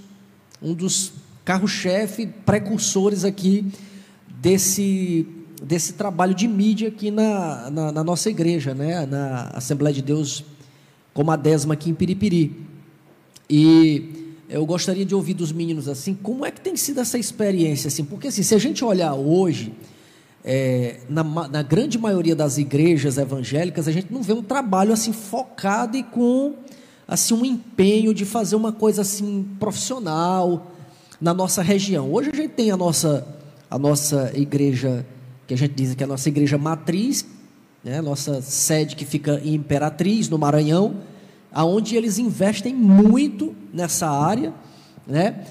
um 0.62 0.74
dos 0.74 1.12
carro-chefe, 1.44 2.26
precursores 2.26 3.24
aqui 3.24 3.66
desse, 4.40 5.26
desse 5.62 5.92
trabalho 5.92 6.34
de 6.34 6.48
mídia 6.48 6.88
aqui 6.88 7.10
na, 7.10 7.70
na, 7.70 7.92
na 7.92 8.04
nossa 8.04 8.30
igreja, 8.30 8.74
né? 8.74 9.06
na 9.06 9.48
Assembleia 9.54 9.94
de 9.94 10.02
Deus 10.02 10.44
como 11.12 11.30
a 11.30 11.36
décima 11.36 11.74
aqui 11.74 11.90
em 11.90 11.94
Piripiri. 11.94 12.54
E 13.48 14.34
eu 14.48 14.66
gostaria 14.66 15.04
de 15.04 15.14
ouvir 15.14 15.34
dos 15.34 15.52
meninos 15.52 15.88
assim, 15.88 16.14
como 16.14 16.44
é 16.44 16.50
que 16.50 16.60
tem 16.60 16.76
sido 16.76 17.00
essa 17.00 17.16
experiência 17.16 17.88
assim? 17.88 18.04
Porque 18.04 18.28
assim, 18.28 18.42
se 18.42 18.54
a 18.54 18.58
gente 18.58 18.84
olhar 18.84 19.14
hoje, 19.14 19.72
é, 20.44 21.00
na, 21.08 21.24
na 21.24 21.62
grande 21.62 21.98
maioria 21.98 22.36
das 22.36 22.58
igrejas 22.58 23.16
evangélicas, 23.16 23.88
a 23.88 23.92
gente 23.92 24.12
não 24.12 24.22
vê 24.22 24.34
um 24.34 24.42
trabalho 24.42 24.92
assim 24.92 25.12
focado 25.12 25.96
e 25.96 26.02
com 26.02 26.54
assim 27.08 27.32
um 27.32 27.44
empenho 27.44 28.12
de 28.12 28.26
fazer 28.26 28.54
uma 28.54 28.70
coisa 28.70 29.00
assim 29.00 29.48
profissional 29.58 30.72
na 31.18 31.32
nossa 31.32 31.62
região. 31.62 32.12
Hoje 32.12 32.30
a 32.30 32.36
gente 32.36 32.50
tem 32.50 32.70
a 32.70 32.76
nossa 32.76 33.26
a 33.70 33.78
nossa 33.78 34.30
igreja 34.34 35.04
que 35.46 35.54
a 35.54 35.56
gente 35.56 35.74
diz 35.74 35.94
que 35.94 36.02
é 36.02 36.06
a 36.06 36.08
nossa 36.08 36.28
igreja 36.28 36.58
matriz, 36.58 37.26
né? 37.82 38.00
Nossa 38.02 38.40
sede 38.42 38.94
que 38.96 39.04
fica 39.04 39.40
em 39.42 39.54
Imperatriz, 39.54 40.28
no 40.28 40.38
Maranhão, 40.38 40.96
aonde 41.50 41.96
eles 41.96 42.18
investem 42.18 42.74
muito 42.74 43.54
nessa 43.72 44.08
área, 44.08 44.52
né? 45.06 45.44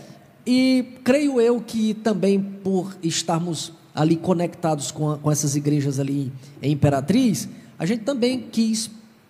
E 0.46 0.98
creio 1.04 1.42
eu 1.42 1.60
que 1.62 1.94
também 1.96 2.40
por 2.40 2.96
estarmos 3.02 3.74
ali 3.94 4.16
conectados 4.16 4.92
com, 4.92 5.12
a- 5.12 5.18
com 5.18 5.32
essas 5.32 5.56
igrejas 5.56 6.00
ali 6.00 6.32
em 6.62 6.72
Imperatriz, 6.72 7.48
a 7.78 7.86
gente 7.86 8.04
também 8.04 8.40
quis 8.52 8.90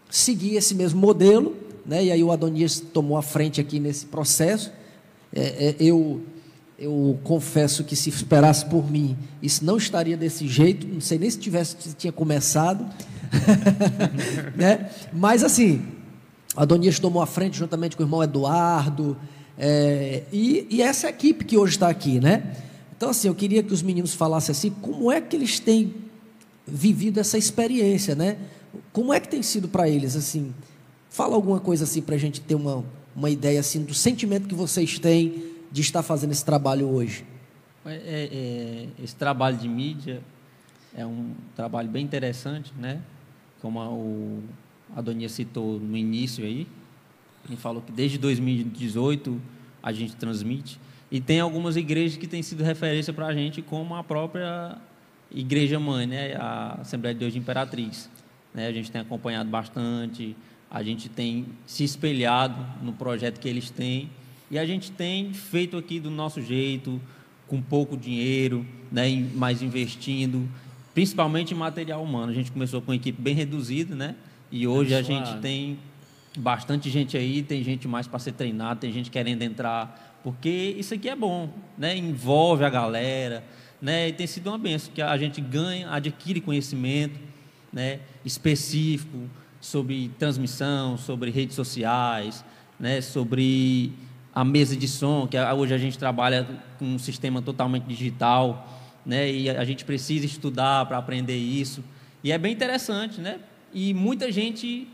seguir 0.10 0.56
esse 0.56 0.76
mesmo 0.76 1.00
modelo, 1.00 1.56
né? 1.86 2.06
E 2.06 2.12
aí 2.12 2.24
o 2.24 2.32
Adonias 2.32 2.80
tomou 2.80 3.18
a 3.18 3.22
frente 3.22 3.60
aqui 3.60 3.80
nesse 3.80 4.06
processo. 4.06 4.72
É, 5.34 5.42
é, 5.70 5.76
eu 5.80 6.22
eu 6.80 7.18
confesso 7.24 7.84
que 7.84 7.96
se 7.96 8.10
esperasse 8.10 8.66
por 8.66 8.90
mim, 8.92 9.16
isso 9.42 9.64
não 9.64 9.78
estaria 9.78 10.18
desse 10.18 10.48
jeito. 10.48 10.86
Não 10.88 11.00
sei 11.00 11.18
nem 11.18 11.30
se 11.30 11.38
tivesse 11.40 11.76
se 11.80 11.94
tinha 11.94 12.12
começado, 12.12 12.86
né? 14.56 14.90
Mas 15.14 15.44
assim, 15.44 15.82
Adonias 16.56 17.00
tomou 17.00 17.22
a 17.22 17.26
frente 17.26 17.58
juntamente 17.58 17.96
com 17.96 18.04
o 18.04 18.06
irmão 18.06 18.24
Eduardo, 18.24 19.16
é, 19.58 20.24
e, 20.32 20.68
e 20.70 20.82
essa 20.82 21.08
equipe 21.10 21.46
que 21.46 21.58
hoje 21.58 21.74
está 21.76 21.88
aqui, 21.90 22.20
né? 22.20 22.56
Então, 23.04 23.12
assim, 23.12 23.28
eu 23.28 23.36
queria 23.36 23.62
que 23.62 23.74
os 23.74 23.82
meninos 23.82 24.14
falassem 24.14 24.54
assim, 24.54 24.70
como 24.70 25.12
é 25.12 25.20
que 25.20 25.36
eles 25.36 25.60
têm 25.60 25.94
vivido 26.66 27.20
essa 27.20 27.38
experiência, 27.38 28.16
né? 28.16 28.38
Como 28.94 29.12
é 29.14 29.20
que 29.20 29.28
tem 29.28 29.44
sido 29.44 29.68
para 29.68 29.90
eles, 29.90 30.16
assim? 30.16 30.54
Fala 31.10 31.36
alguma 31.36 31.60
coisa 31.60 31.84
assim 31.84 32.02
para 32.02 32.16
a 32.16 32.18
gente 32.18 32.40
ter 32.40 32.56
uma, 32.56 32.82
uma 33.14 33.30
ideia, 33.30 33.60
assim, 33.60 33.84
do 33.84 33.94
sentimento 33.94 34.48
que 34.48 34.56
vocês 34.56 35.00
têm 35.00 35.52
de 35.70 35.82
estar 35.82 36.02
fazendo 36.02 36.32
esse 36.32 36.46
trabalho 36.46 36.88
hoje. 36.88 37.26
É, 37.86 37.92
é, 37.94 38.30
é, 38.32 39.04
esse 39.04 39.18
trabalho 39.18 39.58
de 39.58 39.68
mídia 39.68 40.22
é 40.96 41.06
um 41.06 41.32
trabalho 41.58 41.90
bem 41.90 42.06
interessante, 42.06 42.72
né? 42.80 43.02
Como 43.62 43.82
a- 43.82 43.90
o 43.90 44.42
Adonia 44.96 45.28
citou 45.28 45.78
no 45.78 45.98
início 45.98 46.46
aí, 46.46 46.66
ele 47.50 47.58
falou 47.58 47.82
que 47.82 47.92
desde 47.92 48.18
2018 48.18 49.42
a 49.84 49.92
gente 49.92 50.16
transmite 50.16 50.80
e 51.14 51.22
tem 51.22 51.40
algumas 51.40 51.76
igrejas 51.76 52.18
que 52.18 52.26
têm 52.26 52.42
sido 52.42 52.64
referência 52.64 53.14
para 53.14 53.28
a 53.28 53.34
gente, 53.36 53.62
como 53.62 53.94
a 53.94 54.04
própria 54.04 54.80
igreja 55.32 55.80
mãe, 55.80 56.08
né? 56.08 56.34
A 56.34 56.80
Assembleia 56.82 57.14
de 57.14 57.20
Deus 57.20 57.34
de 57.34 57.38
Imperatriz, 57.38 58.10
né? 58.52 58.66
A 58.66 58.72
gente 58.72 58.92
tem 58.92 59.00
acompanhado 59.00 59.48
bastante, 59.48 60.36
a 60.72 60.82
gente 60.82 61.10
tem 61.10 61.46
se 61.68 61.84
espelhado 61.84 62.56
no 62.82 62.94
projeto 62.94 63.40
que 63.40 63.48
eles 63.48 63.70
têm 63.70 64.10
e 64.50 64.58
a 64.58 64.66
gente 64.66 64.90
tem 64.90 65.32
feito 65.36 65.78
aqui 65.78 66.00
do 66.00 66.10
nosso 66.10 66.42
jeito, 66.42 67.00
com 67.48 67.62
pouco 67.62 67.96
dinheiro, 67.96 68.66
né, 68.92 69.06
mas 69.36 69.62
investindo, 69.62 70.50
principalmente 70.96 71.54
em 71.54 71.58
material 71.58 72.04
humano. 72.04 72.32
A 72.32 72.36
gente 72.36 72.52
começou 72.52 72.82
com 72.82 72.92
uma 72.92 72.96
equipe 72.96 73.22
bem 73.22 73.36
reduzida, 73.36 73.96
né? 73.96 74.16
E 74.52 74.66
hoje 74.66 74.96
a 74.96 75.04
gente 75.04 75.38
tem 75.42 75.78
bastante 76.36 76.90
gente 76.90 77.16
aí, 77.16 77.44
tem 77.44 77.64
gente 77.64 77.88
mais 77.88 78.08
para 78.08 78.18
ser 78.18 78.32
treinada, 78.32 78.80
tem 78.80 78.92
gente 78.92 79.12
querendo 79.12 79.44
entrar, 79.44 80.13
porque 80.24 80.76
isso 80.78 80.94
aqui 80.94 81.10
é 81.10 81.16
bom, 81.16 81.50
né? 81.78 81.96
Envolve 81.98 82.64
a 82.64 82.70
galera, 82.70 83.44
né? 83.82 84.08
E 84.08 84.14
tem 84.14 84.26
sido 84.26 84.48
uma 84.48 84.58
benção 84.58 84.94
que 84.94 85.02
a 85.02 85.18
gente 85.18 85.42
ganha, 85.42 85.92
adquire 85.92 86.40
conhecimento, 86.40 87.20
né? 87.72 88.00
Específico 88.24 89.30
sobre 89.60 90.10
transmissão, 90.18 90.98
sobre 90.98 91.30
redes 91.30 91.56
sociais, 91.56 92.44
né? 92.80 93.02
Sobre 93.02 93.92
a 94.34 94.44
mesa 94.44 94.76
de 94.76 94.88
som, 94.88 95.28
que 95.28 95.38
hoje 95.38 95.74
a 95.74 95.78
gente 95.78 95.98
trabalha 95.98 96.48
com 96.80 96.86
um 96.86 97.00
sistema 97.00 97.42
totalmente 97.42 97.84
digital, 97.84 98.82
né? 99.06 99.30
E 99.30 99.50
a 99.50 99.66
gente 99.66 99.84
precisa 99.84 100.26
estudar 100.26 100.86
para 100.86 100.98
aprender 100.98 101.38
isso. 101.38 101.84
E 102.24 102.32
é 102.32 102.38
bem 102.38 102.54
interessante, 102.54 103.20
né? 103.20 103.40
E 103.74 103.94
muita 103.94 104.32
gente 104.32 104.88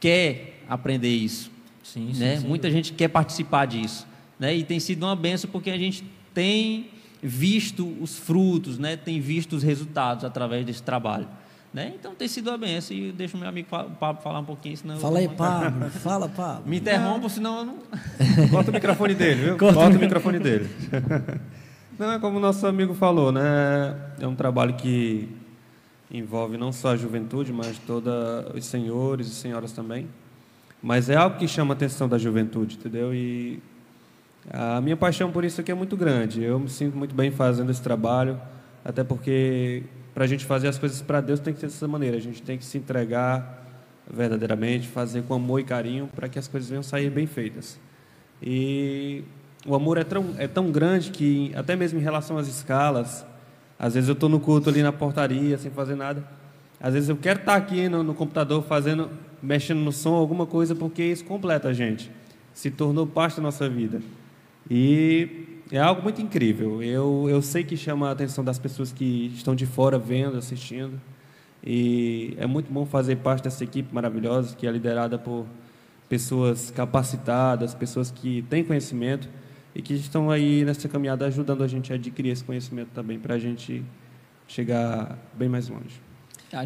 quer 0.00 0.60
aprender 0.68 1.14
isso, 1.14 1.50
Sim, 1.82 2.12
sim, 2.12 2.20
né? 2.20 2.38
sem 2.38 2.48
Muita 2.48 2.70
gente 2.70 2.92
quer 2.92 3.08
participar 3.08 3.66
disso, 3.66 4.06
né? 4.38 4.54
E 4.54 4.64
tem 4.64 4.80
sido 4.80 5.04
uma 5.04 5.16
benção 5.16 5.50
porque 5.50 5.70
a 5.70 5.78
gente 5.78 6.04
tem 6.32 6.90
visto 7.22 7.96
os 8.00 8.18
frutos, 8.18 8.78
né? 8.78 8.96
Tem 8.96 9.20
visto 9.20 9.54
os 9.54 9.62
resultados 9.62 10.24
através 10.24 10.66
desse 10.66 10.82
trabalho, 10.82 11.26
né? 11.72 11.92
Então 11.98 12.14
tem 12.14 12.28
sido 12.28 12.48
uma 12.48 12.58
benção 12.58 12.96
e 12.96 13.08
eu 13.08 13.12
deixo 13.12 13.36
meu 13.36 13.48
amigo 13.48 13.68
Pablo 13.68 14.22
falar 14.22 14.40
um 14.40 14.44
pouquinho, 14.44 14.76
senão 14.76 14.94
eu 14.94 15.00
Fala 15.00 15.18
aí, 15.18 15.28
Pablo. 15.28 15.90
Fala, 15.90 16.28
Pablo. 16.28 16.62
me 16.66 16.78
interrompo, 16.78 17.30
senão 17.30 17.58
eu 17.58 17.64
não 17.64 17.78
Corta 18.50 18.70
o 18.70 18.74
microfone 18.74 19.14
dele, 19.14 19.42
viu? 19.42 19.56
Corta 19.56 19.74
Corta, 19.74 19.94
o 19.94 19.98
o 19.98 20.00
microfone 20.00 20.38
dele. 20.38 20.68
Não, 21.96 22.10
é 22.10 22.18
como 22.18 22.38
o 22.38 22.40
nosso 22.40 22.66
amigo 22.66 22.92
falou, 22.92 23.30
né? 23.30 23.94
É 24.18 24.26
um 24.26 24.34
trabalho 24.34 24.74
que 24.74 25.28
envolve 26.10 26.56
não 26.56 26.72
só 26.72 26.88
a 26.88 26.96
juventude, 26.96 27.52
mas 27.52 27.78
todos 27.78 28.12
os 28.52 28.64
senhores 28.66 29.28
e 29.28 29.30
senhoras 29.30 29.70
também. 29.70 30.08
Mas 30.82 31.08
é 31.08 31.14
algo 31.14 31.38
que 31.38 31.46
chama 31.46 31.72
a 31.72 31.76
atenção 31.76 32.08
da 32.08 32.18
juventude, 32.18 32.76
entendeu? 32.76 33.14
E 33.14 33.62
a 34.50 34.80
minha 34.80 34.96
paixão 34.96 35.30
por 35.30 35.44
isso 35.44 35.60
aqui 35.60 35.70
é 35.70 35.74
muito 35.74 35.96
grande. 35.96 36.42
Eu 36.42 36.58
me 36.58 36.68
sinto 36.68 36.96
muito 36.96 37.14
bem 37.14 37.30
fazendo 37.30 37.70
esse 37.70 37.82
trabalho, 37.82 38.40
até 38.84 39.02
porque 39.02 39.84
para 40.14 40.24
a 40.24 40.26
gente 40.26 40.44
fazer 40.44 40.68
as 40.68 40.78
coisas 40.78 41.02
para 41.02 41.20
Deus 41.20 41.40
tem 41.40 41.52
que 41.52 41.60
ser 41.60 41.66
dessa 41.66 41.88
maneira. 41.88 42.16
A 42.16 42.20
gente 42.20 42.42
tem 42.42 42.58
que 42.58 42.64
se 42.64 42.78
entregar 42.78 43.62
verdadeiramente, 44.10 44.86
fazer 44.86 45.22
com 45.22 45.34
amor 45.34 45.60
e 45.60 45.64
carinho 45.64 46.08
para 46.14 46.28
que 46.28 46.38
as 46.38 46.46
coisas 46.46 46.68
venham 46.68 46.82
sair 46.82 47.10
bem 47.10 47.26
feitas. 47.26 47.80
E 48.42 49.24
o 49.66 49.74
amor 49.74 49.96
é 49.96 50.04
tão, 50.04 50.34
é 50.38 50.46
tão 50.46 50.70
grande 50.70 51.10
que, 51.10 51.52
até 51.54 51.74
mesmo 51.74 51.98
em 51.98 52.02
relação 52.02 52.36
às 52.36 52.46
escalas, 52.46 53.24
às 53.78 53.94
vezes 53.94 54.08
eu 54.08 54.12
estou 54.12 54.28
no 54.28 54.38
culto 54.38 54.68
ali 54.68 54.82
na 54.82 54.92
portaria, 54.92 55.56
sem 55.56 55.70
fazer 55.70 55.94
nada. 55.94 56.22
Às 56.80 56.92
vezes 56.92 57.08
eu 57.08 57.16
quero 57.16 57.40
estar 57.40 57.56
aqui 57.56 57.88
no, 57.88 58.02
no 58.02 58.14
computador 58.14 58.62
fazendo, 58.62 59.10
mexendo 59.42 59.78
no 59.78 59.90
som, 59.90 60.14
alguma 60.14 60.44
coisa, 60.44 60.74
porque 60.74 61.02
isso 61.02 61.24
completa 61.24 61.68
a 61.68 61.72
gente. 61.72 62.10
Se 62.52 62.70
tornou 62.70 63.06
parte 63.06 63.36
da 63.36 63.42
nossa 63.42 63.68
vida. 63.68 64.02
E 64.70 65.60
é 65.70 65.78
algo 65.78 66.02
muito 66.02 66.20
incrível. 66.20 66.82
Eu, 66.82 67.26
eu 67.28 67.42
sei 67.42 67.64
que 67.64 67.76
chama 67.76 68.08
a 68.08 68.12
atenção 68.12 68.44
das 68.44 68.58
pessoas 68.58 68.92
que 68.92 69.32
estão 69.34 69.54
de 69.54 69.66
fora 69.66 69.98
vendo, 69.98 70.36
assistindo. 70.36 71.00
E 71.62 72.34
é 72.38 72.46
muito 72.46 72.70
bom 72.70 72.84
fazer 72.84 73.16
parte 73.16 73.44
dessa 73.44 73.64
equipe 73.64 73.94
maravilhosa, 73.94 74.54
que 74.54 74.66
é 74.66 74.70
liderada 74.70 75.18
por 75.18 75.46
pessoas 76.08 76.70
capacitadas, 76.70 77.74
pessoas 77.74 78.10
que 78.10 78.42
têm 78.50 78.62
conhecimento 78.62 79.28
e 79.74 79.80
que 79.80 79.94
estão 79.94 80.30
aí 80.30 80.64
nessa 80.64 80.88
caminhada 80.88 81.26
ajudando 81.26 81.64
a 81.64 81.68
gente 81.68 81.92
a 81.92 81.96
adquirir 81.96 82.30
esse 82.30 82.44
conhecimento 82.44 82.90
também, 82.94 83.18
para 83.18 83.34
a 83.34 83.38
gente 83.38 83.82
chegar 84.46 85.18
bem 85.34 85.48
mais 85.48 85.68
longe. 85.68 86.00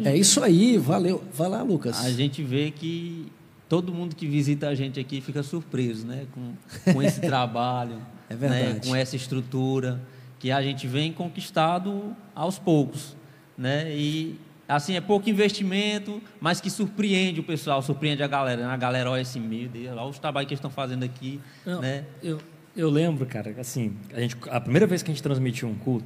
É 0.05 0.15
isso 0.15 0.43
aí, 0.43 0.77
valeu. 0.77 1.23
Vai 1.33 1.49
lá, 1.49 1.63
Lucas. 1.63 1.99
A 2.05 2.11
gente 2.11 2.43
vê 2.43 2.69
que 2.69 3.31
todo 3.69 3.93
mundo 3.93 4.15
que 4.15 4.27
visita 4.27 4.67
a 4.67 4.75
gente 4.75 4.99
aqui 4.99 5.21
fica 5.21 5.41
surpreso, 5.43 6.05
né? 6.05 6.25
Com, 6.33 6.53
com 6.93 7.01
esse 7.03 7.21
trabalho, 7.21 7.97
É 8.29 8.35
né? 8.35 8.79
com 8.85 8.95
essa 8.95 9.15
estrutura 9.15 10.01
que 10.39 10.51
a 10.51 10.61
gente 10.61 10.87
vem 10.87 11.13
conquistado 11.13 12.15
aos 12.35 12.57
poucos, 12.59 13.15
né? 13.57 13.95
E 13.95 14.39
assim 14.67 14.95
é 14.95 15.01
pouco 15.01 15.29
investimento, 15.29 16.21
mas 16.41 16.59
que 16.59 16.69
surpreende 16.69 17.39
o 17.39 17.43
pessoal, 17.43 17.81
surpreende 17.81 18.23
a 18.23 18.27
galera. 18.27 18.67
né? 18.67 18.73
A 18.73 18.77
galera 18.77 19.09
olha 19.11 19.21
assim, 19.21 19.39
meu 19.39 19.69
Deus, 19.69 19.95
olha 19.95 20.03
os 20.09 20.17
trabalhos 20.19 20.47
que 20.47 20.53
eles 20.53 20.59
estão 20.59 20.71
fazendo 20.71 21.03
aqui, 21.03 21.39
Não, 21.65 21.81
né? 21.81 22.05
eu, 22.23 22.39
eu 22.75 22.89
lembro, 22.89 23.25
cara, 23.25 23.53
assim, 23.59 23.93
a, 24.13 24.19
gente, 24.19 24.35
a 24.49 24.59
primeira 24.61 24.87
vez 24.87 25.03
que 25.03 25.11
a 25.11 25.13
gente 25.13 25.21
transmitiu 25.23 25.67
um 25.67 25.75
culto 25.75 26.05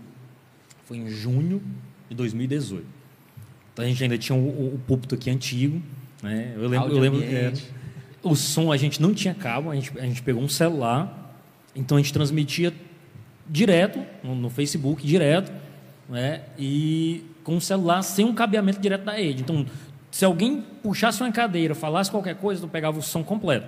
foi 0.86 0.98
em 0.98 1.10
junho 1.10 1.62
de 2.10 2.16
2018. 2.16 2.86
Então 3.74 3.86
a 3.86 3.88
gente 3.88 4.04
ainda 4.04 4.18
tinha 4.18 4.38
o, 4.38 4.42
o, 4.42 4.76
o 4.76 4.80
púlpito 4.88 5.16
aqui 5.16 5.30
antigo, 5.30 5.82
né? 6.24 6.54
Eu 6.56 6.68
lembro, 6.68 6.90
eu 6.90 7.00
lembro 7.00 7.22
é, 7.22 7.54
o 8.24 8.36
som 8.36 8.72
a 8.72 8.78
gente 8.78 9.02
não 9.02 9.14
tinha 9.14 9.36
cabo, 9.36 9.70
a 9.70 9.76
gente, 9.76 9.92
a 10.00 10.06
gente 10.06 10.24
pegou 10.24 10.42
um 10.42 10.48
celular, 10.48 11.36
então 11.76 11.98
a 11.98 12.02
gente 12.02 12.14
transmitia 12.14 12.74
direto 13.48 14.04
no, 14.24 14.34
no 14.34 14.50
Facebook, 14.50 15.06
direto, 15.06 15.52
né? 16.10 16.42
E 16.58 17.26
com 17.44 17.58
o 17.58 17.62
celular 17.62 18.02
sem 18.02 18.26
um 18.26 18.34
cabeamento 18.34 18.80
direto 18.80 19.04
da 19.04 19.12
rede. 19.12 19.44
Então, 19.44 19.66
se 20.10 20.24
alguém 20.24 20.64
puxasse 20.82 21.22
uma 21.22 21.32
cadeira, 21.32 21.76
falasse 21.76 22.10
qualquer 22.10 22.36
coisa, 22.36 22.62
tu 22.62 22.68
pegava 22.70 22.98
o 22.98 23.02
som 23.02 23.22
completo. 23.22 23.68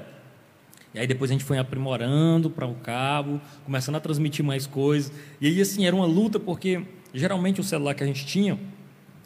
E 0.94 1.00
aí 1.00 1.06
depois 1.06 1.30
a 1.30 1.34
gente 1.34 1.44
foi 1.44 1.58
aprimorando 1.58 2.50
para 2.50 2.66
o 2.66 2.76
cabo, 2.76 3.42
começando 3.66 3.96
a 3.96 4.00
transmitir 4.00 4.46
mais 4.46 4.66
coisas. 4.66 5.12
E 5.42 5.48
aí, 5.48 5.60
assim, 5.60 5.86
era 5.86 5.94
uma 5.94 6.06
luta, 6.06 6.40
porque 6.40 6.84
geralmente 7.14 7.60
o 7.60 7.64
celular 7.66 7.94
que 7.96 8.04
a 8.04 8.08
gente 8.08 8.26
tinha, 8.26 8.58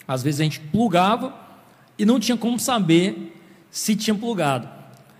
às 0.07 0.23
vezes 0.23 0.41
a 0.41 0.43
gente 0.43 0.59
plugava 0.59 1.48
e 1.99 2.05
não 2.05 2.19
tinha 2.19 2.37
como 2.37 2.57
saber 2.57 3.33
se 3.69 3.95
tinha 3.95 4.15
plugado. 4.15 4.67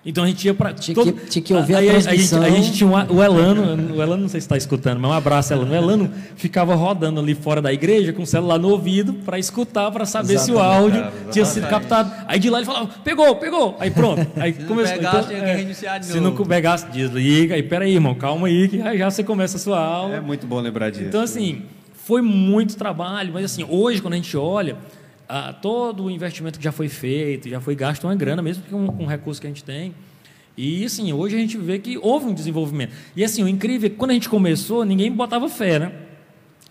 Então 0.06 0.24
a 0.24 0.28
gente 0.28 0.46
ia 0.46 0.54
para. 0.54 0.74
Tinha 0.74 0.96
que- 0.96 1.12
tinha 1.28 1.44
que 1.44 1.54
ouvir 1.54 1.76
a 1.76 1.80
aí, 1.80 1.90
transmissão. 1.90 2.42
A 2.42 2.46
gente, 2.50 2.58
a 2.58 2.62
gente 2.64 2.74
tinha 2.78 2.90
um- 2.90 3.14
o 3.18 3.22
Elano, 3.22 3.96
o 3.98 4.02
Elano 4.02 4.22
não 4.24 4.30
sei 4.30 4.40
se 4.40 4.46
está 4.46 4.56
escutando, 4.56 4.98
mas 4.98 5.12
um 5.12 5.14
abraço, 5.14 5.52
Elano. 5.54 5.72
O 5.72 5.76
Elano 5.76 6.12
ficava 6.38 6.74
rodando 6.74 7.20
ali 7.20 7.36
fora 7.36 7.62
da 7.62 7.72
igreja 7.74 8.14
com 8.14 8.24
o 8.24 8.26
celular 8.26 8.58
no 8.58 8.70
ouvido 8.70 9.14
para 9.14 9.38
escutar, 9.38 9.92
para 9.92 10.06
saber 10.06 10.40
se 10.40 10.54
o 10.54 10.58
áudio 10.58 11.06
tinha 11.32 11.44
sido 11.44 11.68
captado. 11.68 12.12
Aí 12.28 12.40
de 12.40 12.50
lá 12.50 12.60
ele 12.60 12.66
falava, 12.66 12.88
pegou, 13.04 13.36
pegou. 13.36 13.76
Aí 13.78 13.92
pronto. 13.92 14.26
Aí 14.38 14.54
Se 14.56 14.62
não 14.62 14.68
começou. 14.70 14.96
pegasse, 14.96 15.28
tinha 15.28 15.40
que 15.42 15.46
é, 15.46 15.56
reiniciar 15.56 16.00
de 16.00 16.06
Se 16.06 16.20
novo. 16.20 16.40
não 16.40 16.46
pegasse, 16.46 16.88
desliga. 16.88 17.56
Aí 17.56 17.62
peraí, 17.62 17.94
irmão, 17.94 18.16
calma 18.16 18.48
aí, 18.48 18.70
que 18.70 18.78
já, 18.78 18.96
já 18.96 19.12
você 19.12 19.22
começa 19.24 19.58
a 19.58 19.60
sua 19.60 19.80
aula. 19.84 20.16
É 20.16 20.22
muito 20.22 20.48
bom 20.48 20.62
lembrar 20.62 20.92
disso. 20.92 21.04
Então, 21.04 21.22
assim, 21.22 21.64
foi 22.06 22.22
muito 22.22 22.78
trabalho, 22.78 23.32
mas 23.34 23.44
assim, 23.44 23.66
hoje, 23.70 24.02
quando 24.02 24.14
a 24.14 24.18
gente 24.18 24.36
olha, 24.38 24.78
todo 25.62 26.06
o 26.06 26.12
investimento 26.12 26.58
que 26.58 26.64
já 26.64 26.72
foi 26.72 26.90
feito, 26.90 27.48
já 27.50 27.62
foi 27.62 27.76
gasto 27.76 28.06
uma 28.06 28.16
grana, 28.16 28.42
mesmo 28.42 28.64
com, 28.70 28.88
com 28.88 29.04
o 29.04 29.08
recurso 29.08 29.40
que 29.40 29.48
a 29.48 29.50
gente 29.50 29.64
tem. 29.64 29.94
E 30.58 30.84
assim, 30.84 31.14
hoje 31.14 31.36
a 31.36 31.40
gente 31.40 31.58
vê 31.58 31.80
que 31.80 31.98
houve 31.98 32.26
um 32.26 32.34
desenvolvimento. 32.34 32.92
E 33.16 33.24
assim, 33.24 33.44
o 33.44 33.48
incrível 33.48 33.88
é 33.88 33.90
que 33.90 33.96
quando 33.96 34.12
a 34.12 34.14
gente 34.14 34.28
começou, 34.28 34.84
ninguém 34.84 35.12
botava 35.12 35.48
fé, 35.48 35.80
né? 35.80 35.92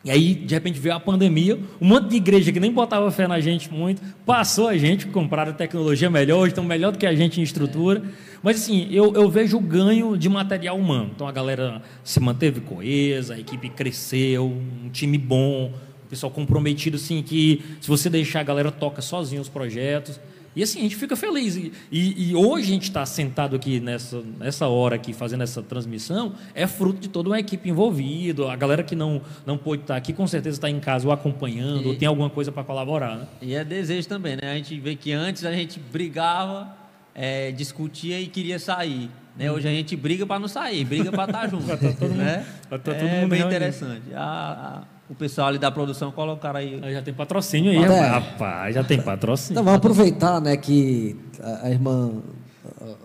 E 0.04 0.10
aí, 0.10 0.34
de 0.34 0.54
repente, 0.54 0.78
veio 0.78 0.94
a 0.94 1.00
pandemia, 1.00 1.58
um 1.80 1.86
monte 1.86 2.08
de 2.08 2.16
igreja 2.16 2.52
que 2.52 2.60
nem 2.60 2.72
botava 2.72 3.10
fé 3.10 3.26
na 3.26 3.40
gente 3.40 3.72
muito, 3.72 4.00
passou 4.24 4.68
a 4.68 4.76
gente, 4.76 5.06
compraram 5.06 5.52
tecnologia 5.52 6.08
melhor, 6.08 6.38
hoje 6.38 6.52
estão 6.52 6.62
melhor 6.62 6.92
do 6.92 6.98
que 6.98 7.06
a 7.06 7.14
gente 7.14 7.40
em 7.40 7.42
estrutura. 7.42 8.02
Mas 8.42 8.62
assim, 8.62 8.88
eu, 8.92 9.12
eu 9.14 9.28
vejo 9.28 9.56
o 9.56 9.60
ganho 9.60 10.16
de 10.16 10.28
material 10.28 10.78
humano. 10.78 11.10
Então 11.14 11.26
a 11.26 11.32
galera 11.32 11.82
se 12.04 12.20
manteve 12.20 12.60
coesa, 12.60 13.34
a 13.34 13.40
equipe 13.40 13.68
cresceu, 13.70 14.46
um 14.46 14.88
time 14.90 15.18
bom, 15.18 15.72
pessoal 16.08 16.30
comprometido, 16.32 16.96
assim, 16.96 17.22
que 17.22 17.62
se 17.80 17.88
você 17.88 18.08
deixar 18.10 18.40
a 18.40 18.44
galera 18.44 18.70
toca 18.70 19.00
sozinho 19.02 19.40
os 19.42 19.48
projetos. 19.48 20.18
E 20.56 20.62
assim, 20.62 20.80
a 20.80 20.82
gente 20.82 20.96
fica 20.96 21.14
feliz. 21.14 21.54
E, 21.54 21.72
e- 21.92 22.30
e 22.30 22.34
hoje 22.34 22.64
a 22.64 22.72
gente 22.74 22.82
está 22.84 23.06
sentado 23.06 23.54
aqui 23.54 23.78
nessa, 23.78 24.22
nessa 24.40 24.66
hora 24.66 24.96
aqui, 24.96 25.12
fazendo 25.12 25.42
essa 25.44 25.62
transmissão, 25.62 26.32
é 26.52 26.66
fruto 26.66 26.98
de 26.98 27.08
toda 27.08 27.28
uma 27.28 27.38
equipe 27.38 27.68
envolvida. 27.68 28.50
A 28.50 28.56
galera 28.56 28.82
que 28.82 28.96
não, 28.96 29.20
não 29.46 29.56
pôde 29.56 29.82
estar 29.82 29.94
aqui, 29.96 30.12
com 30.12 30.26
certeza 30.26 30.56
está 30.56 30.68
em 30.68 30.80
casa 30.80 31.06
ou 31.06 31.12
acompanhando, 31.12 31.88
ou 31.90 31.94
tem 31.94 32.08
alguma 32.08 32.28
coisa 32.30 32.50
para 32.50 32.64
colaborar. 32.64 33.16
Né? 33.18 33.26
E 33.42 33.54
é 33.54 33.62
desejo 33.62 34.08
também, 34.08 34.34
né? 34.36 34.50
A 34.50 34.54
gente 34.56 34.80
vê 34.80 34.96
que 34.96 35.12
antes 35.12 35.44
a 35.44 35.52
gente 35.52 35.78
brigava, 35.78 36.76
é, 37.14 37.52
discutia 37.52 38.18
e 38.20 38.26
queria 38.26 38.58
sair. 38.58 39.10
Né? 39.38 39.50
Hoje 39.52 39.68
a 39.68 39.70
gente 39.70 39.94
briga 39.96 40.26
para 40.26 40.40
não 40.40 40.48
sair, 40.48 40.84
briga 40.84 41.10
para 41.12 41.24
estar 41.24 41.48
junto. 41.48 41.64
né? 42.16 42.44
pra 42.68 42.78
tá 42.78 42.92
todo 42.92 42.94
é 42.96 43.02
mundo 43.20 43.30
bem 43.30 43.38
reunido. 43.38 43.46
interessante. 43.46 44.02
A- 44.14 44.82
a- 44.84 44.98
o 45.10 45.14
pessoal 45.14 45.48
ali 45.48 45.58
da 45.58 45.70
produção 45.70 46.10
colocaram 46.12 46.58
aí. 46.58 46.78
Aí 46.82 46.92
já 46.92 47.00
tem 47.00 47.14
patrocínio 47.14 47.70
aí, 47.70 47.78
É. 47.82 48.06
rapaz, 48.08 48.74
já 48.74 48.84
tem 48.84 49.00
patrocínio. 49.00 49.52
Então, 49.52 49.64
vamos 49.64 49.78
aproveitar 49.78 50.38
né, 50.38 50.54
que 50.56 51.16
a, 51.42 51.66
a 51.66 51.70
irmã, 51.70 52.12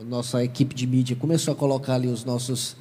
a, 0.02 0.04
nossa 0.04 0.44
equipe 0.44 0.76
de 0.76 0.86
mídia 0.86 1.16
começou 1.16 1.54
a 1.54 1.56
colocar 1.56 1.94
ali 1.94 2.08
os 2.10 2.26
nossos 2.26 2.76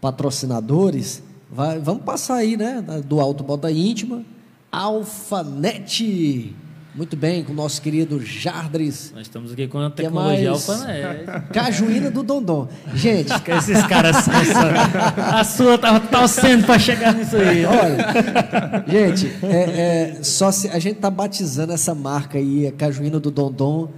patrocinadores. 0.00 1.22
Vai- 1.48 1.78
vamos 1.78 2.02
passar 2.02 2.36
aí, 2.36 2.56
né? 2.56 2.84
Do 3.04 3.20
Alto 3.20 3.44
Bota 3.44 3.70
Íntima, 3.70 4.24
Alfanet. 4.72 6.52
Muito 6.96 7.14
bem, 7.14 7.44
com 7.44 7.52
o 7.52 7.54
nosso 7.54 7.82
querido 7.82 8.18
Jardres. 8.24 9.12
Nós 9.14 9.22
estamos 9.26 9.52
aqui 9.52 9.68
com 9.68 9.78
a 9.78 9.86
é 9.86 9.90
tecnologia 9.90 10.50
mais- 10.50 10.68
alfanete. 10.70 11.24
Cajuína 11.52 12.10
do 12.10 12.22
Dondon. 12.22 12.68
Gente, 12.94 13.30
Esses 13.58 13.86
caras 13.86 14.16
são 14.24 14.32
A 15.18 15.44
sua 15.44 15.76
tava 15.76 16.00
torcendo 16.00 16.64
para 16.64 16.78
chegar 16.78 17.12
nisso 17.14 17.36
aí. 17.36 17.66
Olha, 17.66 18.84
gente, 18.88 19.30
é, 19.42 20.16
é, 20.18 20.22
só 20.22 20.50
se 20.50 20.68
a 20.68 20.78
gente 20.78 20.96
tá 20.98 21.10
batizando 21.10 21.74
essa 21.74 21.94
marca 21.94 22.38
aí, 22.38 22.66
a 22.66 22.72
Cajuína 22.72 23.20
do 23.20 23.30
Dondon, 23.30 23.90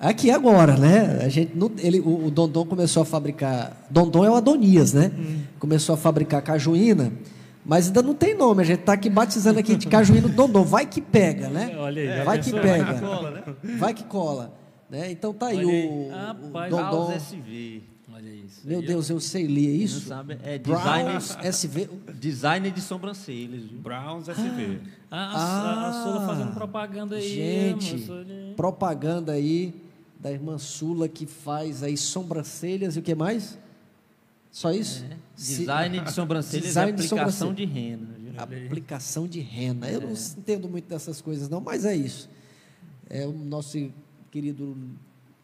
aqui 0.00 0.30
agora, 0.30 0.74
né? 0.78 1.20
A 1.22 1.28
gente 1.28 1.52
não, 1.54 1.70
ele, 1.78 2.00
o, 2.00 2.26
o 2.26 2.30
Dondon 2.30 2.64
começou 2.64 3.02
a 3.02 3.06
fabricar, 3.06 3.76
Dondon 3.90 4.24
é 4.24 4.30
o 4.30 4.34
Adonias, 4.34 4.94
né? 4.94 5.10
Começou 5.58 5.94
a 5.94 5.98
fabricar 5.98 6.40
cajuína, 6.40 7.12
mas 7.64 7.86
ainda 7.88 8.02
não 8.02 8.14
tem 8.14 8.34
nome. 8.34 8.62
A 8.62 8.64
gente 8.64 8.80
tá 8.80 8.92
aqui 8.94 9.08
batizando 9.10 9.58
aqui 9.58 9.76
de 9.76 9.86
Cajuína 9.86 10.28
do 10.28 10.34
Dondon. 10.34 10.64
Vai 10.64 10.86
que 10.86 11.00
pega, 11.00 11.48
né? 11.48 11.76
Olha 11.78 12.02
aí, 12.20 12.24
vai 12.24 12.38
que 12.40 12.52
pega, 12.52 12.94
Cola, 13.00 13.30
né? 13.30 13.42
vai 13.78 13.94
que 13.94 14.04
cola, 14.04 14.52
né? 14.90 15.10
Então 15.10 15.32
tá 15.34 15.46
aí 15.48 15.58
aí. 15.58 15.64
o, 15.86 16.08
o 16.08 16.10
Rapaz, 16.10 16.70
Dondon. 16.70 17.06
Browns 17.06 17.14
SV. 17.22 17.82
Olha 18.12 18.30
isso. 18.30 18.66
Meu 18.66 18.82
Deus, 18.82 19.10
eu 19.10 19.20
sei 19.20 19.46
ler 19.46 19.54
Quem 19.66 19.82
isso. 19.82 20.00
sabe, 20.08 20.38
é 20.42 20.58
Browns 20.58 21.36
SV. 21.42 21.88
designer 22.14 22.72
de 22.72 22.80
sobrancelhas. 22.80 23.62
viu? 23.64 23.78
Browns 23.80 24.28
SV. 24.28 24.80
A, 25.10 25.16
a, 25.18 25.88
a 25.88 25.92
Sola 25.92 26.24
Ah, 26.24 26.26
fazendo 26.26 26.52
propaganda 26.54 27.16
aí. 27.16 27.28
Gente, 27.28 27.94
aí. 28.10 28.54
propaganda 28.56 29.32
aí 29.32 29.72
da 30.18 30.32
irmã 30.32 30.58
Sula 30.58 31.06
que 31.08 31.26
faz 31.26 31.82
aí 31.84 31.96
sobrancelhas 31.96 32.96
e 32.96 32.98
o 32.98 33.02
que 33.02 33.14
mais? 33.14 33.56
Só 34.58 34.72
isso? 34.72 35.04
Se- 35.36 35.58
Design 35.58 36.00
de 36.00 36.10
sobrancelhas 36.12 36.66
Design 36.66 36.90
e 36.90 36.94
de 36.96 37.06
aplicação 37.06 37.48
sobrancelha. 37.50 37.66
de 37.66 37.80
rena. 37.80 38.08
Aplicação 38.38 39.28
de 39.28 39.38
rena. 39.40 39.88
Eu 39.88 40.00
não 40.00 40.10
entendo 40.12 40.68
muito 40.68 40.88
dessas 40.88 41.20
coisas, 41.20 41.48
não, 41.48 41.60
mas 41.60 41.84
é 41.84 41.94
isso. 41.94 42.28
É, 43.08 43.24
o 43.24 43.30
nosso 43.32 43.78
querido 44.32 44.76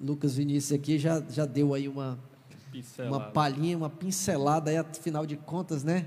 Lucas 0.00 0.34
Vinícius 0.34 0.72
aqui 0.76 0.98
já, 0.98 1.22
já 1.30 1.46
deu 1.46 1.74
aí 1.74 1.86
uma, 1.86 2.18
uma 3.06 3.20
palhinha, 3.20 3.76
uma 3.76 3.88
pincelada 3.88 4.72
aí, 4.72 4.78
afinal 4.78 5.24
de 5.24 5.36
contas, 5.36 5.84
né? 5.84 6.06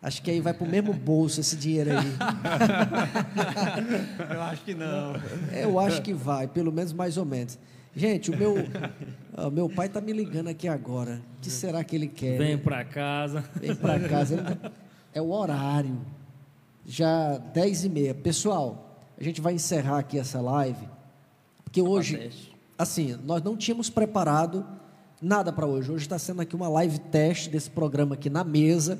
Acho 0.00 0.22
que 0.22 0.30
aí 0.30 0.40
vai 0.40 0.54
para 0.54 0.66
o 0.66 0.70
mesmo 0.70 0.94
bolso 0.94 1.40
esse 1.40 1.56
dinheiro 1.56 1.90
aí. 1.90 2.06
Eu 4.34 4.42
acho 4.42 4.64
que 4.64 4.74
não. 4.74 5.12
Eu 5.52 5.78
acho 5.78 6.00
que 6.00 6.14
vai, 6.14 6.48
pelo 6.48 6.72
menos 6.72 6.94
mais 6.94 7.18
ou 7.18 7.26
menos. 7.26 7.58
Gente, 7.94 8.30
o 8.30 8.36
meu, 8.36 8.54
ah, 9.36 9.50
meu 9.50 9.68
pai 9.68 9.88
tá 9.88 10.00
me 10.00 10.12
ligando 10.12 10.48
aqui 10.48 10.66
agora. 10.66 11.20
O 11.38 11.40
que 11.42 11.50
será 11.50 11.84
que 11.84 11.94
ele 11.94 12.08
quer? 12.08 12.38
Vem 12.38 12.56
para 12.58 12.84
casa. 12.84 13.44
Vem 13.60 13.74
para 13.74 14.00
casa. 14.08 14.34
Ele- 14.34 14.72
É 15.14 15.20
o 15.22 15.30
horário. 15.30 15.98
Já 16.84 17.36
10 17.38 17.84
e 17.84 17.88
meia. 17.88 18.14
Pessoal, 18.14 19.00
a 19.18 19.22
gente 19.22 19.40
vai 19.40 19.54
encerrar 19.54 19.98
aqui 19.98 20.18
essa 20.18 20.40
live. 20.40 20.88
Porque 21.64 21.82
hoje, 21.82 22.16
teste. 22.16 22.56
assim, 22.78 23.18
nós 23.24 23.42
não 23.42 23.56
tínhamos 23.56 23.90
preparado 23.90 24.64
nada 25.20 25.52
para 25.52 25.66
hoje. 25.66 25.90
Hoje 25.90 26.04
está 26.04 26.18
sendo 26.18 26.40
aqui 26.42 26.54
uma 26.54 26.68
live 26.68 26.98
teste 26.98 27.48
desse 27.50 27.70
programa 27.70 28.14
aqui 28.14 28.30
na 28.30 28.44
mesa. 28.44 28.98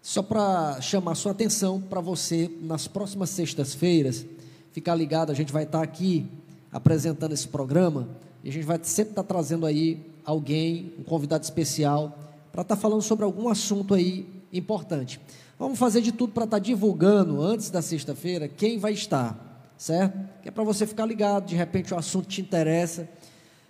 Só 0.00 0.22
para 0.22 0.80
chamar 0.80 1.14
sua 1.14 1.32
atenção 1.32 1.80
para 1.80 2.00
você, 2.00 2.50
nas 2.60 2.88
próximas 2.88 3.30
sextas-feiras, 3.30 4.26
ficar 4.72 4.94
ligado, 4.96 5.30
a 5.30 5.34
gente 5.34 5.52
vai 5.52 5.62
estar 5.62 5.80
aqui 5.82 6.26
apresentando 6.72 7.32
esse 7.32 7.46
programa 7.46 8.08
e 8.44 8.48
a 8.48 8.52
gente 8.52 8.64
vai 8.64 8.78
sempre 8.82 9.12
estar 9.12 9.22
trazendo 9.22 9.66
aí 9.66 10.04
alguém, 10.24 10.92
um 10.98 11.02
convidado 11.02 11.44
especial, 11.44 12.18
para 12.52 12.62
estar 12.62 12.76
falando 12.76 13.02
sobre 13.02 13.24
algum 13.24 13.48
assunto 13.48 13.94
aí 13.94 14.26
importante. 14.52 15.20
Vamos 15.58 15.78
fazer 15.78 16.00
de 16.00 16.12
tudo 16.12 16.32
para 16.32 16.44
estar 16.44 16.58
divulgando 16.58 17.40
antes 17.40 17.70
da 17.70 17.80
sexta-feira 17.80 18.48
quem 18.48 18.78
vai 18.78 18.92
estar, 18.92 19.72
certo? 19.76 20.18
Que 20.42 20.48
é 20.48 20.52
para 20.52 20.64
você 20.64 20.86
ficar 20.86 21.06
ligado, 21.06 21.46
de 21.46 21.54
repente 21.56 21.94
o 21.94 21.96
assunto 21.96 22.26
te 22.28 22.40
interessa. 22.40 23.08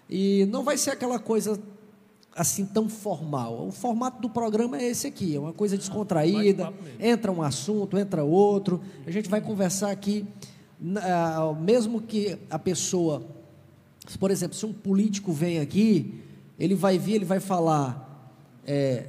E 0.08 0.46
não 0.50 0.62
vai 0.64 0.76
ser 0.76 0.90
aquela 0.90 1.18
coisa 1.18 1.60
assim 2.34 2.64
tão 2.64 2.88
formal. 2.88 3.66
O 3.68 3.70
formato 3.70 4.20
do 4.22 4.28
programa 4.30 4.78
é 4.78 4.84
esse 4.88 5.06
aqui, 5.06 5.36
é 5.36 5.38
uma 5.40 5.52
coisa 5.52 5.76
descontraída. 5.76 6.72
Entra 6.98 7.30
um 7.30 7.42
assunto, 7.42 7.98
entra 7.98 8.24
outro. 8.24 8.80
A 9.06 9.10
gente 9.10 9.28
vai 9.28 9.40
conversar 9.42 9.90
aqui, 9.90 10.26
na- 10.80 11.52
mesmo 11.60 12.00
que 12.00 12.38
a 12.50 12.58
pessoa, 12.58 13.22
por 14.18 14.30
exemplo, 14.30 14.56
se 14.56 14.66
um 14.66 14.72
político 14.72 15.32
vem 15.32 15.58
aqui, 15.60 16.14
ele 16.58 16.74
vai 16.74 16.98
vir, 16.98 17.14
ele 17.14 17.24
vai 17.24 17.40
falar 17.40 18.30
é, 18.66 19.06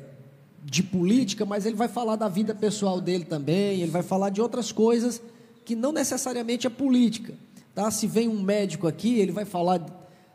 de 0.64 0.84
política, 0.84 1.46
mas 1.46 1.66
ele 1.66 1.76
vai 1.76 1.88
falar 1.88 2.16
da 2.16 2.28
vida 2.28 2.54
pessoal 2.54 3.02
dele 3.02 3.26
também, 3.26 3.82
ele 3.82 3.92
vai 3.92 4.04
falar 4.04 4.30
de 4.30 4.42
outras 4.42 4.72
coisas 4.72 5.22
que 5.66 5.76
não 5.76 5.92
necessariamente 5.92 6.68
é 6.68 6.70
política. 6.70 7.34
Tá? 7.74 7.90
Se 7.90 8.06
vem 8.08 8.28
um 8.28 8.42
médico 8.42 8.88
aqui, 8.88 9.20
ele 9.20 9.32
vai 9.32 9.46
falar 9.46 9.84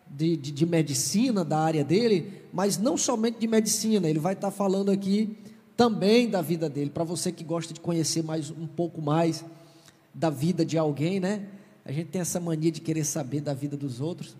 de, 0.08 0.36
de, 0.36 0.50
de 0.50 0.66
medicina, 0.66 1.44
da 1.44 1.58
área 1.58 1.84
dele, 1.84 2.32
mas 2.52 2.78
não 2.78 2.96
somente 2.96 3.38
de 3.38 3.46
medicina, 3.46 4.08
ele 4.08 4.18
vai 4.18 4.32
estar 4.32 4.50
falando 4.50 4.90
aqui 4.90 5.36
também 5.76 6.28
da 6.28 6.42
vida 6.42 6.68
dele, 6.68 6.90
para 6.90 7.04
você 7.04 7.30
que 7.30 7.44
gosta 7.44 7.72
de 7.72 7.80
conhecer 7.80 8.22
mais 8.24 8.50
um 8.50 8.66
pouco 8.66 9.00
mais 9.00 9.44
da 10.12 10.28
vida 10.28 10.64
de 10.64 10.76
alguém, 10.76 11.20
né? 11.20 11.46
A 11.84 11.92
gente 11.92 12.08
tem 12.08 12.20
essa 12.20 12.40
mania 12.40 12.72
de 12.72 12.80
querer 12.80 13.04
saber 13.04 13.40
da 13.40 13.54
vida 13.54 13.76
dos 13.76 14.00
outros. 14.00 14.36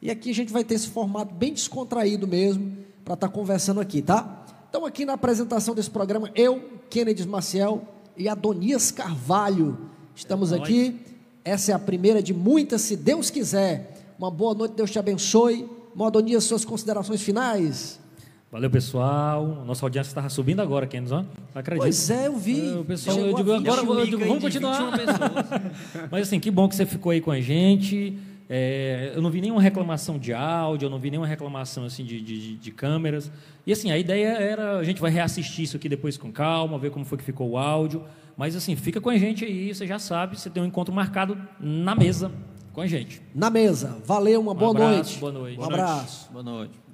E 0.00 0.10
aqui 0.10 0.30
a 0.30 0.34
gente 0.34 0.52
vai 0.52 0.62
ter 0.62 0.74
esse 0.74 0.88
formato 0.88 1.34
bem 1.34 1.52
descontraído 1.52 2.26
mesmo, 2.26 2.76
para 3.04 3.14
estar 3.14 3.28
conversando 3.28 3.80
aqui, 3.80 4.02
tá? 4.02 4.44
Então, 4.68 4.84
aqui 4.84 5.04
na 5.04 5.14
apresentação 5.14 5.74
desse 5.74 5.90
programa, 5.90 6.30
eu, 6.34 6.62
Kennedy 6.90 7.26
Maciel 7.26 7.82
e 8.16 8.28
Adonias 8.28 8.90
Carvalho, 8.90 9.78
estamos 10.14 10.52
É 10.52 10.56
aqui. 10.56 11.00
Essa 11.44 11.72
é 11.72 11.74
a 11.74 11.78
primeira 11.78 12.22
de 12.22 12.34
muitas, 12.34 12.82
se 12.82 12.94
Deus 12.96 13.30
quiser. 13.30 14.14
Uma 14.18 14.30
boa 14.30 14.54
noite, 14.54 14.74
Deus 14.74 14.90
te 14.90 14.98
abençoe. 14.98 15.68
Adonias, 16.06 16.44
suas 16.44 16.64
considerações 16.64 17.22
finais. 17.22 17.98
Valeu, 18.52 18.70
pessoal. 18.70 19.64
Nossa 19.66 19.84
audiência 19.84 20.10
estava 20.10 20.28
subindo 20.28 20.60
agora, 20.60 20.86
Kenos, 20.86 21.12
ó. 21.12 21.24
Acredito. 21.54 21.82
Pois 21.82 22.08
é, 22.08 22.28
eu 22.28 22.36
vi. 22.36 22.70
É, 22.70 22.76
o 22.76 22.84
pessoal, 22.84 23.18
eu 23.18 23.34
digo, 23.34 23.56
20 23.56 23.68
agora 23.68 24.00
eu 24.00 24.04
digo, 24.06 24.18
vamos 24.18 24.42
continuar. 24.42 24.90
21 24.90 25.06
pessoas. 25.06 26.06
Mas 26.10 26.28
assim, 26.28 26.38
que 26.38 26.50
bom 26.50 26.68
que 26.68 26.76
você 26.76 26.86
ficou 26.86 27.10
aí 27.10 27.20
com 27.20 27.30
a 27.30 27.40
gente. 27.40 28.16
É, 28.50 29.12
eu 29.14 29.20
não 29.20 29.30
vi 29.30 29.40
nenhuma 29.40 29.60
reclamação 29.60 30.18
de 30.18 30.32
áudio, 30.32 30.86
eu 30.86 30.90
não 30.90 30.98
vi 30.98 31.10
nenhuma 31.10 31.26
reclamação 31.26 31.84
assim 31.84 32.04
de, 32.04 32.20
de, 32.20 32.56
de 32.56 32.70
câmeras. 32.70 33.30
E 33.66 33.72
assim, 33.72 33.90
a 33.90 33.98
ideia 33.98 34.28
era 34.28 34.78
a 34.78 34.84
gente 34.84 35.00
vai 35.00 35.10
reassistir 35.10 35.64
isso 35.64 35.76
aqui 35.76 35.88
depois 35.88 36.16
com 36.16 36.32
calma, 36.32 36.78
ver 36.78 36.90
como 36.90 37.04
foi 37.04 37.18
que 37.18 37.24
ficou 37.24 37.50
o 37.50 37.58
áudio. 37.58 38.02
Mas 38.36 38.56
assim, 38.56 38.74
fica 38.76 39.00
com 39.00 39.10
a 39.10 39.18
gente 39.18 39.44
aí, 39.44 39.74
você 39.74 39.86
já 39.86 39.98
sabe, 39.98 40.38
você 40.38 40.48
tem 40.48 40.62
um 40.62 40.66
encontro 40.66 40.94
marcado 40.94 41.36
na 41.60 41.94
mesa 41.94 42.32
com 42.72 42.80
a 42.80 42.86
gente. 42.86 43.20
Na 43.34 43.50
mesa. 43.50 43.98
Valeu, 44.06 44.40
uma 44.40 44.52
Um 44.52 44.54
boa 44.54 44.70
abraço, 44.70 44.94
noite. 44.94 45.18
boa 45.18 45.32
noite. 45.32 45.54
Um 45.54 45.56
Boa 45.58 45.68
noite. 45.70 45.80
abraço. 45.82 46.32
Boa 46.32 46.42
noite. 46.44 46.87